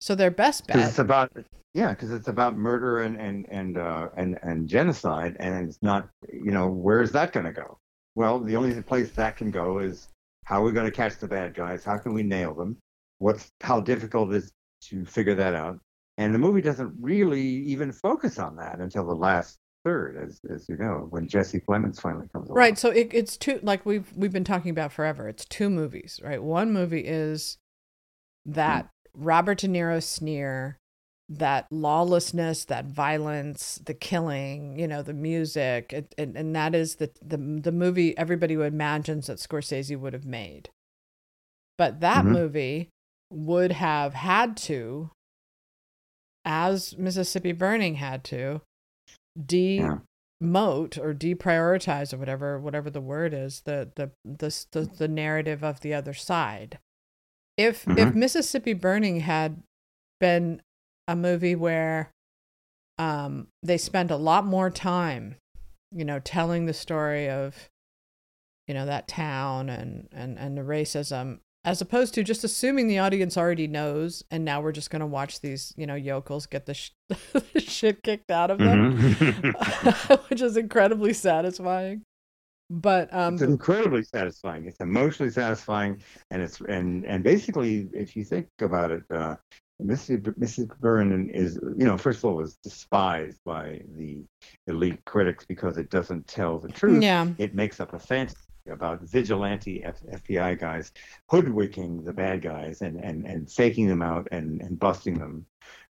so 0.01 0.15
their 0.15 0.31
best 0.31 0.67
bet 0.67 0.79
it's 0.79 0.99
about 0.99 1.31
yeah, 1.73 1.91
because 1.91 2.11
it's 2.11 2.29
about 2.29 2.57
murder 2.57 3.03
and 3.03 3.17
and 3.21 3.47
and 3.51 3.79
uh, 3.79 4.09
and 4.17 4.39
and 4.43 4.69
genocide, 4.69 5.37
and 5.39 5.69
it's 5.69 5.79
not 5.83 6.09
you 6.33 6.51
know 6.51 6.69
where's 6.69 7.13
that 7.13 7.33
going 7.33 7.47
to 7.47 7.53
go? 7.53 7.79
Well, 8.17 8.41
the 8.41 8.57
only 8.57 8.81
place 8.83 9.11
that 9.13 9.37
can 9.37 9.51
go 9.51 9.79
is 9.79 10.09
how 10.45 10.63
are 10.63 10.65
we 10.65 10.73
going 10.73 10.87
to 10.87 10.93
catch 10.93 11.19
the 11.19 11.29
bad 11.29 11.55
guys? 11.55 11.85
How 11.85 11.97
can 11.99 12.13
we 12.13 12.25
nail 12.25 12.55
them? 12.55 12.77
What's 13.19 13.51
how 13.61 13.81
difficult 13.81 14.33
it 14.33 14.39
is 14.39 14.53
to 14.89 15.05
figure 15.05 15.35
that 15.37 15.55
out? 15.55 15.79
And 16.19 16.35
the 16.35 16.39
movie 16.39 16.61
doesn't 16.61 16.93
really 17.01 17.41
even 17.41 17.93
focus 17.93 18.39
on 18.39 18.57
that 18.57 18.81
until 18.81 19.07
the 19.07 19.15
last 19.15 19.59
third, 19.85 20.17
as 20.17 20.41
as 20.53 20.69
you 20.69 20.77
know, 20.77 21.07
when 21.11 21.27
Jesse 21.29 21.61
Plemons 21.61 22.01
finally 22.01 22.27
comes 22.33 22.49
along. 22.49 22.57
Right. 22.59 22.79
So 22.79 22.91
it, 22.91 23.11
it's 23.13 23.37
two 23.37 23.61
like 23.63 23.85
we've 23.87 24.13
we've 24.17 24.33
been 24.33 24.45
talking 24.45 24.71
about 24.71 24.93
forever. 24.93 25.29
It's 25.29 25.45
two 25.45 25.71
movies, 25.71 26.21
right? 26.23 26.43
One 26.43 26.73
movie 26.73 27.01
is 27.07 27.59
that 28.47 28.89
Robert 29.15 29.59
De 29.59 29.69
Niro 29.69 30.03
sneer, 30.03 30.79
that 31.29 31.67
lawlessness, 31.71 32.65
that 32.67 32.87
violence, 32.87 33.81
the 33.85 33.95
killing, 33.95 34.79
you 34.79 34.89
know, 34.89 35.03
the 35.03 35.13
music, 35.15 35.93
it, 35.93 36.15
and 36.19 36.37
and 36.37 36.55
that 36.57 36.75
is 36.75 36.97
the 36.97 37.11
the 37.23 37.37
the 37.37 37.73
movie 37.73 38.17
everybody 38.19 38.57
would 38.57 38.73
imagines 38.73 39.27
that 39.27 39.39
Scorsese 39.39 39.99
would 39.99 40.13
have 40.13 40.27
made. 40.27 40.71
But 41.79 42.01
that 42.01 42.25
Mhm. 42.25 42.31
movie 42.33 42.89
would 43.33 43.73
have 43.73 44.13
had 44.15 44.57
to, 44.57 45.11
as 46.45 46.97
Mississippi 46.99 47.53
Burning 47.53 47.97
had 47.97 48.25
to, 48.25 48.61
de 49.39 49.79
Yeah. 49.79 49.99
or 50.99 51.13
deprioritize 51.15 52.13
or 52.13 52.17
whatever 52.19 52.59
whatever 52.59 52.89
the 52.91 53.01
word 53.01 53.35
is 53.35 53.61
the 53.63 53.91
the 53.97 54.11
the 54.25 54.67
the, 54.73 54.87
the 54.99 55.09
narrative 55.09 55.63
of 55.63 55.81
the 55.81 55.93
other 55.95 56.15
side 56.15 56.79
if 57.57 57.87
if 57.89 58.09
Mhm. 58.09 58.15
mississippi 58.15 58.73
burning 58.73 59.21
had 59.21 59.63
been 60.19 60.63
a 61.09 61.15
movie 61.15 61.55
where 61.55 62.11
um 62.99 63.49
they 63.63 63.77
spent 63.79 64.11
a 64.11 64.17
lot 64.17 64.45
more 64.47 64.71
time 64.71 65.37
you 65.93 66.05
know 66.05 66.19
telling 66.21 66.67
the 66.67 66.75
story 66.75 67.29
of 67.29 67.69
you 68.69 68.75
know, 68.75 68.87
that 68.87 69.09
town 69.09 69.69
and 69.69 70.09
and 70.13 70.39
and 70.39 70.57
the 70.57 70.63
racism 70.63 71.41
as 71.65 71.81
opposed 71.81 72.15
to 72.15 72.23
just 72.23 72.45
assuming 72.45 72.87
the 72.87 72.99
audience 72.99 73.37
already 73.37 73.67
knows 73.67 74.25
and 74.31 74.45
now 74.45 74.61
we're 74.61 74.73
just 74.73 74.91
going 74.91 75.01
to 75.01 75.07
watch 75.07 75.41
these 75.41 75.75
you 75.77 75.87
know 75.87 75.95
yokels 75.95 76.47
get 76.47 76.67
the, 76.67 76.75
sh- 76.75 76.91
the 77.09 77.61
shit 77.61 78.03
kicked 78.03 78.31
out 78.31 78.51
of 78.51 78.59
them 78.59 78.99
mm-hmm. 78.99 80.15
which 80.29 80.41
is 80.41 80.57
incredibly 80.57 81.13
satisfying 81.13 82.03
but 82.69 83.13
um 83.13 83.35
it's 83.35 83.43
incredibly 83.43 84.03
satisfying 84.03 84.65
it's 84.67 84.81
emotionally 84.81 85.33
satisfying 85.33 86.01
and 86.31 86.43
it's 86.43 86.61
and 86.63 87.05
and 87.05 87.25
basically 87.25 87.89
if 87.93 88.17
you 88.17 88.25
think 88.25 88.47
about 88.61 88.91
it 88.91 89.03
uh 89.11 89.37
Mrs. 89.83 90.21
Mrs. 90.39 90.79
Byrne 90.79 91.31
is, 91.31 91.59
you 91.79 91.87
know, 91.87 91.97
first 91.97 92.19
of 92.19 92.27
all, 92.27 92.37
was 92.37 92.57
despised 92.57 93.39
by 93.47 93.81
the 93.97 94.23
elite 94.67 95.03
critics 95.07 95.47
because 95.47 95.79
it 95.79 95.89
doesn't 95.89 96.27
tell 96.27 96.59
the 96.59 96.69
truth. 96.69 97.03
Yeah. 97.03 97.29
It 97.39 97.55
makes 97.55 97.81
up 97.81 97.95
a 97.95 97.99
fantasy 97.99 98.50
about 98.69 99.03
vigilante 99.03 99.83
F- 99.85 100.03
FBI 100.03 100.59
guys 100.59 100.93
hoodwinking 101.29 102.05
the 102.05 102.13
bad 102.13 102.43
guys 102.43 102.83
and, 102.83 103.03
and, 103.03 103.27
and 103.27 103.51
faking 103.51 103.87
them 103.87 104.03
out 104.03 104.29
and, 104.33 104.61
and 104.61 104.79
busting 104.79 105.19
them. 105.19 105.47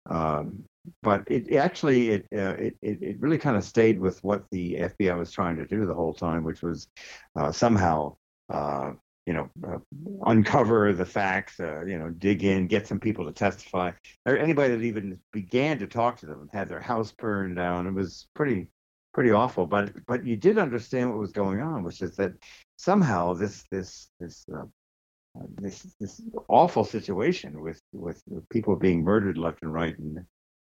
Um, 0.08 0.64
but 1.02 1.24
it, 1.26 1.54
actually 1.54 2.10
it, 2.10 2.26
uh, 2.34 2.54
it 2.58 2.76
it 2.82 3.20
really 3.20 3.38
kind 3.38 3.56
of 3.56 3.64
stayed 3.64 3.98
with 3.98 4.22
what 4.24 4.44
the 4.50 4.74
FBI 4.74 5.18
was 5.18 5.30
trying 5.30 5.56
to 5.56 5.66
do 5.66 5.86
the 5.86 5.94
whole 5.94 6.14
time, 6.14 6.44
which 6.44 6.62
was 6.62 6.88
uh, 7.36 7.52
somehow 7.52 8.16
uh, 8.48 8.92
you 9.26 9.34
know 9.34 9.50
uh, 9.66 9.78
uncover 10.26 10.92
the 10.92 11.04
facts, 11.04 11.60
uh, 11.60 11.84
you 11.84 11.98
know 11.98 12.10
dig 12.10 12.44
in, 12.44 12.66
get 12.66 12.86
some 12.86 13.00
people 13.00 13.26
to 13.26 13.32
testify. 13.32 13.92
Anybody 14.26 14.74
that 14.74 14.82
even 14.82 15.18
began 15.32 15.78
to 15.78 15.86
talk 15.86 16.18
to 16.18 16.26
them 16.26 16.48
had 16.52 16.68
their 16.68 16.80
house 16.80 17.12
burned 17.12 17.56
down. 17.56 17.86
It 17.86 17.94
was 17.94 18.28
pretty 18.34 18.68
pretty 19.12 19.30
awful. 19.30 19.66
But 19.66 19.92
but 20.06 20.24
you 20.24 20.36
did 20.36 20.58
understand 20.58 21.10
what 21.10 21.18
was 21.18 21.32
going 21.32 21.60
on, 21.60 21.82
which 21.82 22.02
is 22.02 22.16
that 22.16 22.32
somehow 22.76 23.34
this 23.34 23.64
this 23.70 24.08
this 24.20 24.46
uh, 24.54 24.64
uh, 25.38 25.44
this 25.60 25.86
this 26.00 26.22
awful 26.48 26.84
situation 26.84 27.60
with, 27.60 27.80
with, 27.92 28.22
people 28.50 28.76
being 28.76 29.02
murdered 29.02 29.36
left 29.36 29.62
and 29.62 29.72
right, 29.72 29.96
and 29.98 30.24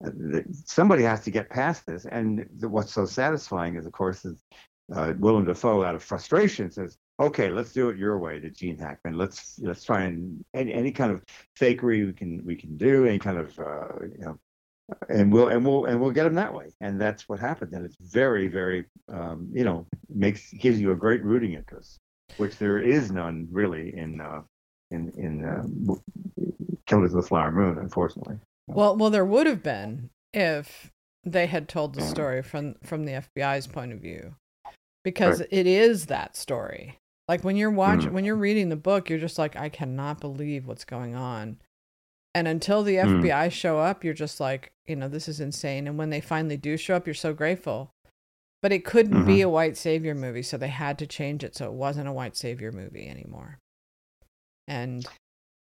uh, 0.05 0.41
somebody 0.65 1.03
has 1.03 1.22
to 1.22 1.31
get 1.31 1.50
past 1.50 1.86
this. 1.86 2.05
And 2.05 2.46
what's 2.62 2.93
so 2.93 3.05
satisfying 3.05 3.75
is, 3.75 3.86
of 3.86 3.93
course, 3.93 4.25
is 4.25 4.43
uh, 4.93 5.13
Willem 5.17 5.46
Dafoe, 5.46 5.84
out 5.84 5.96
of 5.96 6.03
frustration, 6.03 6.72
says, 6.72 6.98
"Okay, 7.19 7.50
let's 7.50 7.72
do 7.72 7.89
it 7.89 7.98
your 7.98 8.19
way." 8.19 8.39
To 8.39 8.50
Gene 8.50 8.77
Hackman, 8.77 9.17
let's 9.17 9.60
let's 9.60 9.84
try 9.84 10.03
and 10.03 10.43
any, 10.53 10.74
any 10.74 10.91
kind 10.91 11.12
of 11.12 11.24
fakery 11.60 12.05
we 12.05 12.13
can 12.13 12.43
we 12.46 12.55
can 12.55 12.77
do, 12.77 13.05
any 13.05 13.19
kind 13.19 13.38
of 13.38 13.58
uh, 13.60 13.88
you 14.01 14.25
know 14.25 14.39
and 15.10 15.31
we'll 15.31 15.48
and 15.50 15.65
we'll 15.65 15.86
and 15.86 16.00
we'll 16.00 16.12
get 16.12 16.24
them 16.24 16.36
that 16.36 16.53
way. 16.53 16.67
And 16.81 17.00
that's 17.00 17.27
what 17.27 17.39
happened. 17.39 17.74
And 17.74 17.86
it's 17.86 17.98
very 18.00 18.48
very 18.48 18.86
um, 19.12 19.50
you 19.51 19.63
know 19.63 19.86
makes 20.10 20.51
gives 20.53 20.79
you 20.79 20.91
a 20.91 20.96
great 20.96 21.24
rooting 21.24 21.53
interest 21.53 22.00
which 22.38 22.58
there 22.58 22.79
is 22.79 23.12
none 23.12 23.48
really 23.51 23.96
in 23.98 24.22
uh, 24.22 24.41
in 24.91 25.12
in 25.17 25.46
uh, 25.46 25.63
Killers 26.86 27.13
of 27.13 27.22
the 27.22 27.27
Flower 27.27 27.51
Moon 27.51 27.77
unfortunately. 27.77 28.38
Well 28.67 28.96
well 28.96 29.10
there 29.10 29.25
would 29.25 29.48
have 29.48 29.63
been 29.63 30.10
if 30.34 30.91
they 31.24 31.48
had 31.48 31.67
told 31.67 31.96
the 31.96 32.01
story 32.01 32.41
from 32.41 32.75
from 32.84 33.05
the 33.05 33.24
FBI's 33.38 33.67
point 33.67 33.91
of 33.91 34.00
view 34.00 34.36
because 35.03 35.39
right. 35.39 35.50
it 35.51 35.67
is 35.67 36.05
that 36.08 36.36
story. 36.36 36.98
Like 37.27 37.43
when 37.43 37.55
you're 37.55 37.72
watching 37.72 38.10
mm. 38.10 38.13
when 38.13 38.25
you're 38.25 38.36
reading 38.36 38.69
the 38.69 38.75
book 38.75 39.10
you're 39.10 39.19
just 39.19 39.38
like 39.38 39.55
I 39.55 39.69
cannot 39.69 40.19
believe 40.19 40.67
what's 40.67 40.86
going 40.86 41.15
on 41.15 41.58
and 42.36 42.48
until 42.48 42.83
the 42.83 42.95
mm. 42.95 43.21
FBI 43.21 43.51
show 43.51 43.79
up, 43.79 44.03
you're 44.03 44.13
just 44.13 44.39
like, 44.39 44.71
you 44.86 44.95
know, 44.95 45.07
this 45.07 45.27
is 45.27 45.39
insane. 45.39 45.88
And 45.88 45.98
when 45.98 46.09
they 46.09 46.21
finally 46.21 46.57
do 46.57 46.77
show 46.77 46.95
up, 46.95 47.07
you're 47.07 47.13
so 47.13 47.33
grateful. 47.33 47.91
But 48.62 48.74
it 48.74 48.83
couldn't 48.83 49.13
mm-hmm. 49.13 49.27
be 49.27 49.41
a 49.41 49.50
white 49.50 49.77
savior 49.77 50.13
movie, 50.13 50.43
so 50.43 50.57
they 50.57 50.67
had 50.67 51.00
to 51.00 51.07
change 51.07 51.43
it 51.43 51.55
so 51.55 51.65
it 51.67 51.74
wasn't 51.74 52.09
a 52.09 52.13
white 52.13 52.35
savior 52.35 52.74
movie 52.74 53.07
anymore. 53.07 53.57
And 54.68 55.05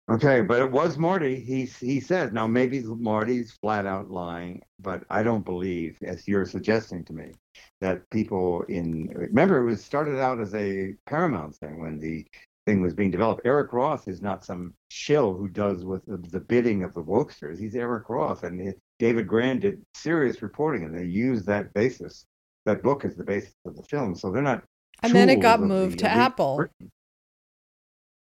okay, 0.09 0.41
but 0.41 0.61
it 0.61 0.69
was 0.69 0.97
Morty. 0.97 1.39
He 1.39 1.65
he 1.65 2.01
said 2.01 2.33
now 2.33 2.47
maybe 2.47 2.81
Morty's 2.81 3.53
flat 3.61 3.85
out 3.85 4.11
lying, 4.11 4.61
but 4.77 5.05
I 5.09 5.23
don't 5.23 5.45
believe, 5.45 5.97
as 6.03 6.27
you're 6.27 6.45
suggesting 6.45 7.05
to 7.05 7.13
me, 7.13 7.31
that 7.79 8.07
people 8.09 8.63
in 8.63 9.07
remember 9.15 9.59
it 9.59 9.65
was 9.65 9.83
started 9.83 10.19
out 10.19 10.41
as 10.41 10.53
a 10.53 10.93
Paramount 11.07 11.55
thing 11.55 11.79
when 11.79 11.97
the 11.97 12.27
thing 12.65 12.81
was 12.81 12.93
being 12.93 13.11
developed. 13.11 13.41
Eric 13.45 13.73
Roth 13.73 14.07
is 14.07 14.21
not 14.21 14.45
some 14.45 14.73
shill 14.89 15.33
who 15.33 15.47
does 15.47 15.83
with 15.83 16.05
the, 16.05 16.17
the 16.17 16.39
bidding 16.39 16.83
of 16.83 16.93
the 16.93 17.03
wokesters. 17.03 17.59
He's 17.59 17.75
Eric 17.75 18.09
Roth, 18.09 18.43
and 18.43 18.59
he, 18.59 18.71
David 18.99 19.27
Grann 19.27 19.59
did 19.59 19.81
serious 19.95 20.41
reporting, 20.41 20.83
and 20.83 20.97
they 20.97 21.05
used 21.05 21.45
that 21.47 21.73
basis. 21.73 22.25
That 22.65 22.83
book 22.83 23.05
is 23.05 23.15
the 23.15 23.23
basis 23.23 23.55
of 23.65 23.75
the 23.75 23.83
film, 23.83 24.15
so 24.15 24.31
they're 24.31 24.41
not. 24.41 24.63
And 25.01 25.13
then 25.13 25.29
it 25.29 25.41
got 25.41 25.61
moved 25.61 25.99
to 25.99 26.09
Apple. 26.09 26.67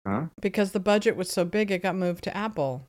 Huh? 0.07 0.27
Because 0.41 0.71
the 0.73 0.81
budget 0.81 1.17
was 1.17 1.29
so 1.29 1.45
big, 1.45 1.71
it 1.71 1.83
got 1.83 1.97
moved 1.97 2.23
to 2.25 2.37
Apple. 2.37 2.89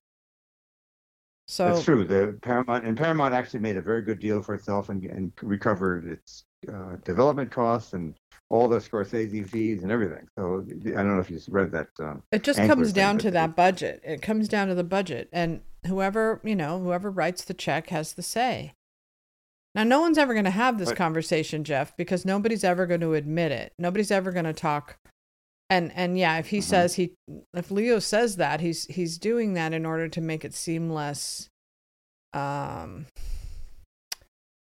So 1.50 1.66
that's 1.66 1.84
true. 1.84 2.04
The 2.04 2.38
Paramount 2.44 2.86
and 2.86 2.96
Paramount 2.96 3.34
actually 3.34 3.62
made 3.62 3.76
a 3.76 3.82
very 3.82 4.04
good 4.04 4.20
deal 4.20 4.40
for 4.40 4.54
itself 4.54 4.90
and, 4.90 5.04
and 5.06 5.32
recovered 5.42 6.06
its 6.06 6.44
uh, 6.72 6.98
development 7.04 7.50
costs 7.50 7.94
and 7.94 8.14
all 8.50 8.68
the 8.68 8.78
Scorsese 8.78 9.50
fees 9.50 9.82
and 9.82 9.92
everything. 9.92 10.28
So 10.38 10.64
I 10.68 10.90
don't 10.92 11.16
know 11.16 11.20
if 11.20 11.32
you 11.32 11.40
read 11.50 11.72
that. 11.72 11.88
Um, 12.00 12.22
it 12.32 12.44
just 12.44 12.60
comes 12.60 12.94
down 12.94 13.16
thing, 13.16 13.24
to 13.24 13.32
that 13.32 13.56
budget. 13.56 14.00
It 14.04 14.22
comes 14.22 14.48
down 14.48 14.68
to 14.68 14.76
the 14.76 14.84
budget, 14.84 15.28
and 15.34 15.62
whoever 15.88 16.40
you 16.44 16.56
know, 16.56 16.80
whoever 16.80 17.10
writes 17.10 17.44
the 17.44 17.56
check 17.56 17.90
has 17.90 18.14
the 18.14 18.22
say. 18.22 18.76
Now, 19.74 19.84
no 19.84 20.02
one's 20.02 20.20
ever 20.20 20.34
going 20.34 20.46
to 20.46 20.52
have 20.52 20.78
this 20.78 20.90
but, 20.90 20.98
conversation, 20.98 21.64
Jeff, 21.64 21.98
because 21.98 22.26
nobody's 22.26 22.64
ever 22.64 22.86
going 22.86 23.02
to 23.02 23.16
admit 23.16 23.52
it. 23.52 23.74
Nobody's 23.80 24.12
ever 24.12 24.32
going 24.32 24.46
to 24.46 24.54
talk. 24.54 25.00
And 25.70 25.92
and 25.96 26.18
yeah, 26.18 26.38
if 26.40 26.48
he 26.48 26.60
uh-huh. 26.60 26.68
says 26.68 26.96
he, 26.96 27.14
if 27.54 27.70
Leo 27.70 28.00
says 28.00 28.38
that, 28.38 28.62
he's 28.62 28.86
he's 28.86 29.18
doing 29.18 29.54
that 29.54 29.74
in 29.74 29.86
order 29.86 30.08
to 30.08 30.22
make 30.22 30.44
it 30.44 30.54
seem 30.54 30.90
less, 30.90 31.50
um, 32.34 33.06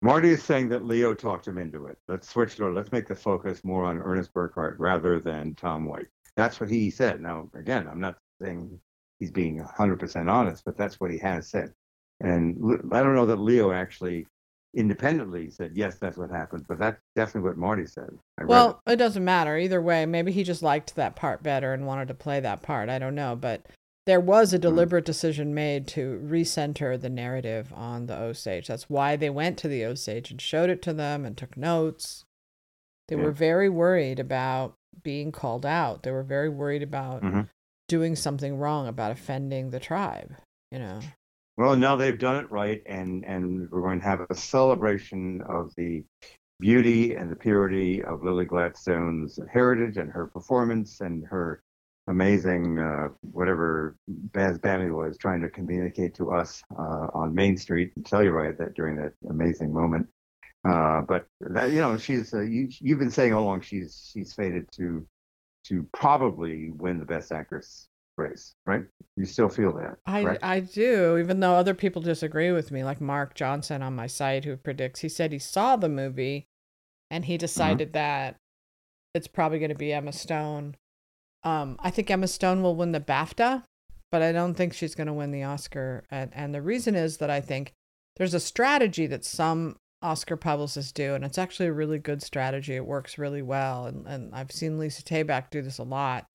Marty 0.04 0.28
is 0.28 0.42
saying 0.42 0.68
that 0.68 0.84
Leo 0.84 1.14
talked 1.14 1.48
him 1.48 1.56
into 1.56 1.86
it. 1.86 1.96
Let's 2.08 2.28
switch 2.28 2.56
to. 2.56 2.68
Let's 2.68 2.92
make 2.92 3.06
the 3.06 3.14
focus 3.14 3.64
more 3.64 3.84
on 3.84 4.02
Ernest 4.02 4.34
Burkhart 4.34 4.76
rather 4.78 5.18
than 5.18 5.54
Tom 5.54 5.86
White. 5.86 6.08
That's 6.36 6.60
what 6.60 6.68
he 6.68 6.90
said. 6.90 7.22
Now, 7.22 7.48
again, 7.54 7.88
I'm 7.90 8.00
not 8.00 8.18
saying 8.38 8.78
he's 9.18 9.30
being 9.30 9.64
100% 9.64 10.30
honest, 10.30 10.62
but 10.66 10.76
that's 10.76 11.00
what 11.00 11.10
he 11.10 11.16
has 11.20 11.48
said. 11.48 11.72
And 12.20 12.82
I 12.92 13.02
don't 13.02 13.14
know 13.14 13.24
that 13.24 13.36
Leo 13.36 13.72
actually 13.72 14.26
independently 14.74 15.50
said, 15.50 15.72
yes, 15.74 15.96
that's 15.98 16.16
what 16.16 16.30
happened, 16.30 16.64
but 16.68 16.78
that's 16.78 17.00
definitely 17.16 17.48
what 17.48 17.56
Marty 17.56 17.86
said. 17.86 18.10
well, 18.42 18.80
it. 18.86 18.92
it 18.92 18.96
doesn't 18.96 19.24
matter. 19.24 19.56
Either 19.56 19.80
way, 19.80 20.06
maybe 20.06 20.32
he 20.32 20.42
just 20.42 20.62
liked 20.62 20.94
that 20.96 21.16
part 21.16 21.42
better 21.42 21.72
and 21.72 21.86
wanted 21.86 22.08
to 22.08 22.14
play 22.14 22.40
that 22.40 22.62
part. 22.62 22.88
I 22.88 22.98
don't 22.98 23.14
know. 23.14 23.36
But 23.36 23.66
there 24.06 24.20
was 24.20 24.52
a 24.52 24.56
mm-hmm. 24.56 24.62
deliberate 24.62 25.04
decision 25.04 25.54
made 25.54 25.86
to 25.88 26.20
recenter 26.24 27.00
the 27.00 27.08
narrative 27.08 27.72
on 27.74 28.06
the 28.06 28.16
Osage. 28.16 28.66
That's 28.66 28.90
why 28.90 29.16
they 29.16 29.30
went 29.30 29.58
to 29.58 29.68
the 29.68 29.84
Osage 29.84 30.30
and 30.30 30.40
showed 30.40 30.70
it 30.70 30.82
to 30.82 30.92
them 30.92 31.24
and 31.24 31.36
took 31.36 31.56
notes. 31.56 32.24
They 33.08 33.16
yeah. 33.16 33.22
were 33.22 33.32
very 33.32 33.68
worried 33.68 34.18
about 34.18 34.74
being 35.02 35.32
called 35.32 35.64
out. 35.66 36.02
They 36.02 36.10
were 36.10 36.22
very 36.22 36.48
worried 36.48 36.82
about 36.82 37.22
mm-hmm. 37.22 37.42
doing 37.88 38.16
something 38.16 38.58
wrong, 38.58 38.86
about 38.86 39.12
offending 39.12 39.70
the 39.70 39.80
tribe, 39.80 40.34
you 40.70 40.78
know. 40.78 41.00
Well, 41.56 41.76
now 41.76 41.96
they've 41.96 42.18
done 42.18 42.44
it 42.44 42.50
right, 42.50 42.82
and, 42.84 43.24
and 43.24 43.70
we're 43.70 43.82
going 43.82 44.00
to 44.00 44.06
have 44.06 44.26
a 44.28 44.34
celebration 44.34 45.40
of 45.48 45.72
the 45.76 46.04
beauty 46.58 47.14
and 47.14 47.30
the 47.30 47.36
purity 47.36 48.02
of 48.02 48.24
Lily 48.24 48.44
Gladstone's 48.44 49.38
heritage 49.52 49.96
and 49.96 50.10
her 50.10 50.26
performance 50.26 51.00
and 51.00 51.24
her 51.26 51.62
amazing 52.06 52.78
uh, 52.78 53.08
whatever 53.20 53.96
Baz 54.08 54.58
Bammy 54.58 54.94
was 54.94 55.16
trying 55.16 55.40
to 55.42 55.48
communicate 55.48 56.14
to 56.16 56.32
us 56.32 56.62
uh, 56.78 57.08
on 57.14 57.34
Main 57.34 57.56
Street 57.56 57.92
and 57.96 58.04
Telluride 58.04 58.58
that 58.58 58.74
during 58.74 58.96
that 58.96 59.12
amazing 59.28 59.72
moment. 59.72 60.08
Uh, 60.68 61.02
but 61.02 61.26
that, 61.40 61.70
you 61.70 61.80
know, 61.80 61.96
she's 61.96 62.32
uh, 62.34 62.40
you, 62.40 62.68
you've 62.80 62.98
been 62.98 63.10
saying 63.10 63.32
all 63.32 63.44
along 63.44 63.60
she's 63.60 64.10
she's 64.12 64.32
fated 64.32 64.66
to 64.72 65.06
to 65.64 65.86
probably 65.92 66.70
win 66.70 66.98
the 66.98 67.04
Best 67.04 67.32
Actress 67.32 67.88
race, 68.16 68.54
right? 68.66 68.84
You 69.16 69.24
still 69.24 69.48
feel 69.48 69.72
that? 69.72 69.96
I 70.06 70.38
I 70.42 70.60
do, 70.60 71.18
even 71.18 71.40
though 71.40 71.54
other 71.54 71.74
people 71.74 72.02
disagree 72.02 72.52
with 72.52 72.70
me, 72.70 72.84
like 72.84 73.00
Mark 73.00 73.34
Johnson 73.34 73.82
on 73.82 73.94
my 73.94 74.06
site 74.06 74.44
who 74.44 74.56
predicts. 74.56 75.00
He 75.00 75.08
said 75.08 75.32
he 75.32 75.38
saw 75.38 75.76
the 75.76 75.88
movie, 75.88 76.46
and 77.10 77.24
he 77.24 77.34
mm-hmm. 77.34 77.40
decided 77.40 77.88
mm-hmm. 77.88 77.98
that 77.98 78.36
it's 79.14 79.28
probably 79.28 79.58
going 79.58 79.70
to 79.70 79.74
be 79.74 79.92
Emma 79.92 80.12
Stone 80.12 80.76
um, 81.44 81.76
I 81.80 81.90
think 81.90 82.10
Emma 82.10 82.26
Stone 82.26 82.62
will 82.62 82.74
win 82.74 82.92
the 82.92 83.00
BAFTA, 83.00 83.62
but 84.10 84.22
I 84.22 84.32
don't 84.32 84.54
think 84.54 84.72
she's 84.72 84.94
going 84.94 85.06
to 85.06 85.12
win 85.12 85.30
the 85.30 85.42
Oscar. 85.42 86.04
And, 86.10 86.30
and 86.34 86.54
the 86.54 86.62
reason 86.62 86.94
is 86.94 87.18
that 87.18 87.30
I 87.30 87.40
think 87.40 87.72
there's 88.16 88.34
a 88.34 88.40
strategy 88.40 89.06
that 89.06 89.24
some 89.24 89.76
Oscar 90.02 90.36
publicists 90.36 90.92
do, 90.92 91.14
and 91.14 91.24
it's 91.24 91.38
actually 91.38 91.66
a 91.66 91.72
really 91.72 91.98
good 91.98 92.22
strategy. 92.22 92.74
It 92.74 92.86
works 92.86 93.18
really 93.18 93.42
well. 93.42 93.86
And, 93.86 94.06
and 94.06 94.34
I've 94.34 94.52
seen 94.52 94.78
Lisa 94.78 95.02
Taback 95.02 95.50
do 95.50 95.60
this 95.60 95.78
a 95.78 95.84
lot, 95.84 96.26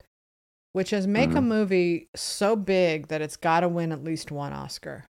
which 0.73 0.93
is 0.93 1.07
make 1.07 1.29
mm-hmm. 1.29 1.37
a 1.37 1.41
movie 1.41 2.09
so 2.15 2.55
big 2.55 3.07
that 3.07 3.21
it's 3.21 3.37
got 3.37 3.61
to 3.61 3.69
win 3.69 3.91
at 3.91 4.03
least 4.03 4.31
one 4.31 4.53
Oscar. 4.53 5.05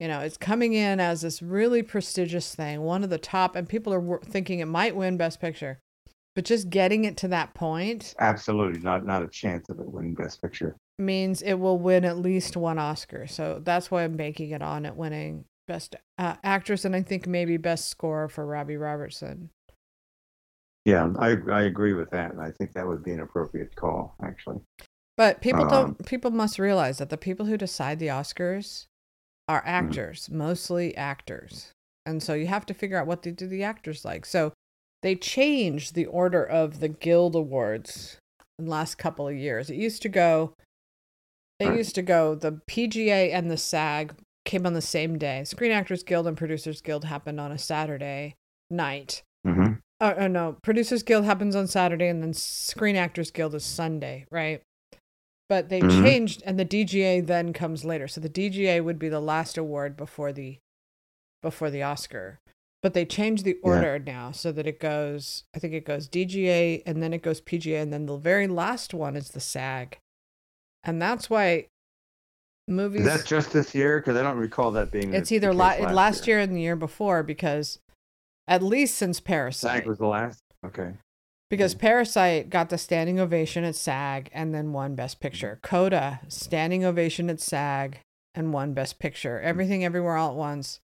You 0.00 0.08
know, 0.08 0.20
it's 0.20 0.36
coming 0.36 0.72
in 0.74 1.00
as 1.00 1.22
this 1.22 1.40
really 1.40 1.82
prestigious 1.82 2.54
thing, 2.54 2.82
one 2.82 3.04
of 3.04 3.10
the 3.10 3.18
top, 3.18 3.56
and 3.56 3.68
people 3.68 3.94
are 3.94 4.20
thinking 4.24 4.58
it 4.58 4.66
might 4.66 4.96
win 4.96 5.16
Best 5.16 5.40
Picture 5.40 5.78
But 6.34 6.44
just 6.44 6.68
getting 6.68 7.04
it 7.04 7.16
to 7.18 7.28
that 7.28 7.54
point 7.54 8.14
absolutely 8.18 8.80
not 8.80 9.06
not 9.06 9.22
a 9.22 9.28
chance 9.28 9.68
of 9.68 9.78
it 9.78 9.86
winning 9.86 10.14
Best 10.14 10.42
Picture. 10.42 10.76
means 10.98 11.42
it 11.42 11.54
will 11.54 11.78
win 11.78 12.04
at 12.04 12.18
least 12.18 12.56
one 12.56 12.78
Oscar. 12.78 13.26
So 13.26 13.60
that's 13.62 13.90
why 13.90 14.02
I'm 14.02 14.16
banking 14.16 14.50
it 14.50 14.62
on 14.62 14.84
it 14.84 14.96
winning 14.96 15.44
Best 15.66 15.96
uh, 16.18 16.36
Actress 16.42 16.84
and 16.84 16.94
I 16.94 17.02
think 17.02 17.26
maybe 17.26 17.56
Best 17.56 17.88
Score 17.88 18.28
for 18.28 18.44
Robbie 18.44 18.76
Robertson. 18.76 19.50
Yeah, 20.84 21.10
I 21.18 21.36
I 21.50 21.62
agree 21.62 21.94
with 21.94 22.10
that, 22.10 22.32
and 22.32 22.40
I 22.40 22.50
think 22.50 22.72
that 22.74 22.86
would 22.86 23.02
be 23.02 23.12
an 23.12 23.20
appropriate 23.20 23.74
call, 23.74 24.14
actually. 24.22 24.60
But 25.16 25.40
people 25.40 25.64
Um, 25.64 25.68
don't. 25.70 26.06
People 26.06 26.30
must 26.30 26.58
realize 26.58 26.98
that 26.98 27.08
the 27.10 27.16
people 27.16 27.46
who 27.46 27.56
decide 27.56 27.98
the 27.98 28.08
Oscars 28.08 28.86
are 29.48 29.62
Mm-hmm. 29.62 29.68
actors, 29.68 30.30
mostly 30.30 30.96
actors, 30.96 31.72
and 32.04 32.22
so 32.22 32.34
you 32.34 32.46
have 32.48 32.66
to 32.66 32.74
figure 32.74 32.98
out 32.98 33.06
what 33.06 33.22
they 33.22 33.30
do 33.30 33.46
the 33.46 33.62
actors 33.62 34.04
like. 34.04 34.26
So 34.26 34.52
they 35.02 35.14
changed 35.14 35.94
the 35.94 36.06
order 36.06 36.44
of 36.44 36.80
the 36.80 36.88
Guild 36.88 37.34
Awards 37.34 38.18
in 38.58 38.66
the 38.66 38.70
last 38.70 38.96
couple 38.96 39.28
of 39.28 39.34
years. 39.36 39.70
It 39.70 39.76
used 39.76 40.02
to 40.02 40.08
go. 40.08 40.54
It 41.60 41.66
Right. 41.68 41.76
used 41.76 41.94
to 41.94 42.02
go. 42.02 42.34
The 42.34 42.60
PGA 42.66 43.32
and 43.32 43.50
the 43.50 43.56
SAG 43.56 44.16
came 44.44 44.66
on 44.66 44.74
the 44.74 44.82
same 44.82 45.16
day. 45.18 45.44
Screen 45.44 45.70
Actors 45.72 46.02
Guild 46.02 46.26
and 46.26 46.36
Producers 46.36 46.80
Guild 46.80 47.04
happened 47.04 47.40
on 47.40 47.52
a 47.52 47.58
Saturday 47.58 48.34
night. 48.70 49.22
hmm 49.44 49.74
Oh, 50.00 50.14
oh 50.18 50.26
no, 50.26 50.56
Producers 50.62 51.02
Guild 51.02 51.24
happens 51.24 51.54
on 51.56 51.66
Saturday, 51.66 52.08
and 52.08 52.22
then 52.22 52.34
Screen 52.34 52.96
Actors 52.96 53.30
Guild 53.30 53.54
is 53.54 53.64
Sunday, 53.64 54.26
right? 54.30 54.60
But 55.48 55.68
they 55.68 55.80
Mhm. 55.80 56.02
changed, 56.02 56.42
and 56.46 56.58
the 56.58 56.64
DGA 56.64 57.20
then 57.20 57.52
comes 57.52 57.84
later. 57.84 58.08
So 58.08 58.20
the 58.20 58.28
DGA 58.28 58.80
would 58.80 58.98
be 58.98 59.08
the 59.08 59.20
last 59.20 59.56
award 59.58 59.96
before 59.96 60.32
the 60.32 60.58
before 61.42 61.70
the 61.70 61.82
Oscar. 61.82 62.40
But 62.82 62.94
they 62.94 63.04
changed 63.04 63.44
the 63.44 63.58
Yeah. 63.62 63.70
order 63.70 63.98
now 63.98 64.30
so 64.32 64.50
that 64.52 64.66
it 64.66 64.80
goes. 64.80 65.44
I 65.54 65.58
think 65.58 65.74
it 65.74 65.84
goes 65.84 66.08
DGA, 66.08 66.82
and 66.86 67.02
then 67.02 67.12
it 67.12 67.22
goes 67.22 67.40
PGA, 67.40 67.80
and 67.80 67.92
then 67.92 68.06
the 68.06 68.16
very 68.16 68.46
last 68.46 68.94
one 68.94 69.14
is 69.16 69.30
the 69.30 69.40
SAG, 69.40 69.98
and 70.82 71.00
that's 71.00 71.28
why 71.30 71.66
movies. 72.66 73.02
Is 73.06 73.06
that 73.06 73.26
just 73.26 73.52
this 73.52 73.74
year? 73.74 74.00
Because 74.00 74.16
I 74.16 74.22
don't 74.22 74.38
recall 74.38 74.70
that 74.72 74.90
being. 74.90 75.12
it's 75.14 75.28
the 75.28 75.36
either 75.36 75.50
case 75.50 75.58
la- 75.58 75.92
last, 75.92 76.26
year. 76.26 76.38
and 76.40 76.56
the 76.56 76.60
year 76.62 76.76
before 76.76 77.22
because, 77.22 77.78
at 78.46 78.62
least 78.62 78.96
since 78.96 79.20
Parasite, 79.20 79.78
SAG 79.78 79.86
was 79.86 79.98
the 79.98 80.06
last. 80.06 80.42
Okay. 80.64 80.92
Because 81.50 81.74
Parasite 81.74 82.50
got 82.50 82.70
the 82.70 82.78
standing 82.78 83.20
ovation 83.20 83.64
at 83.64 83.76
SAG 83.76 84.30
and 84.32 84.54
then 84.54 84.72
won 84.72 84.94
Best 84.94 85.16
mm-hmm. 85.16 85.22
Picture. 85.22 85.58
Coda, 85.62 86.20
standing 86.28 86.84
ovation 86.84 87.30
at 87.30 87.40
SAG 87.40 88.00
and 88.34 88.52
won 88.52 88.74
Best 88.74 88.98
Picture. 88.98 89.36
Mm-hmm. 89.36 89.46
Everything 89.46 89.84
Everywhere 89.84 90.16
All 90.16 90.30
at 90.30 90.36
Once, 90.36 90.80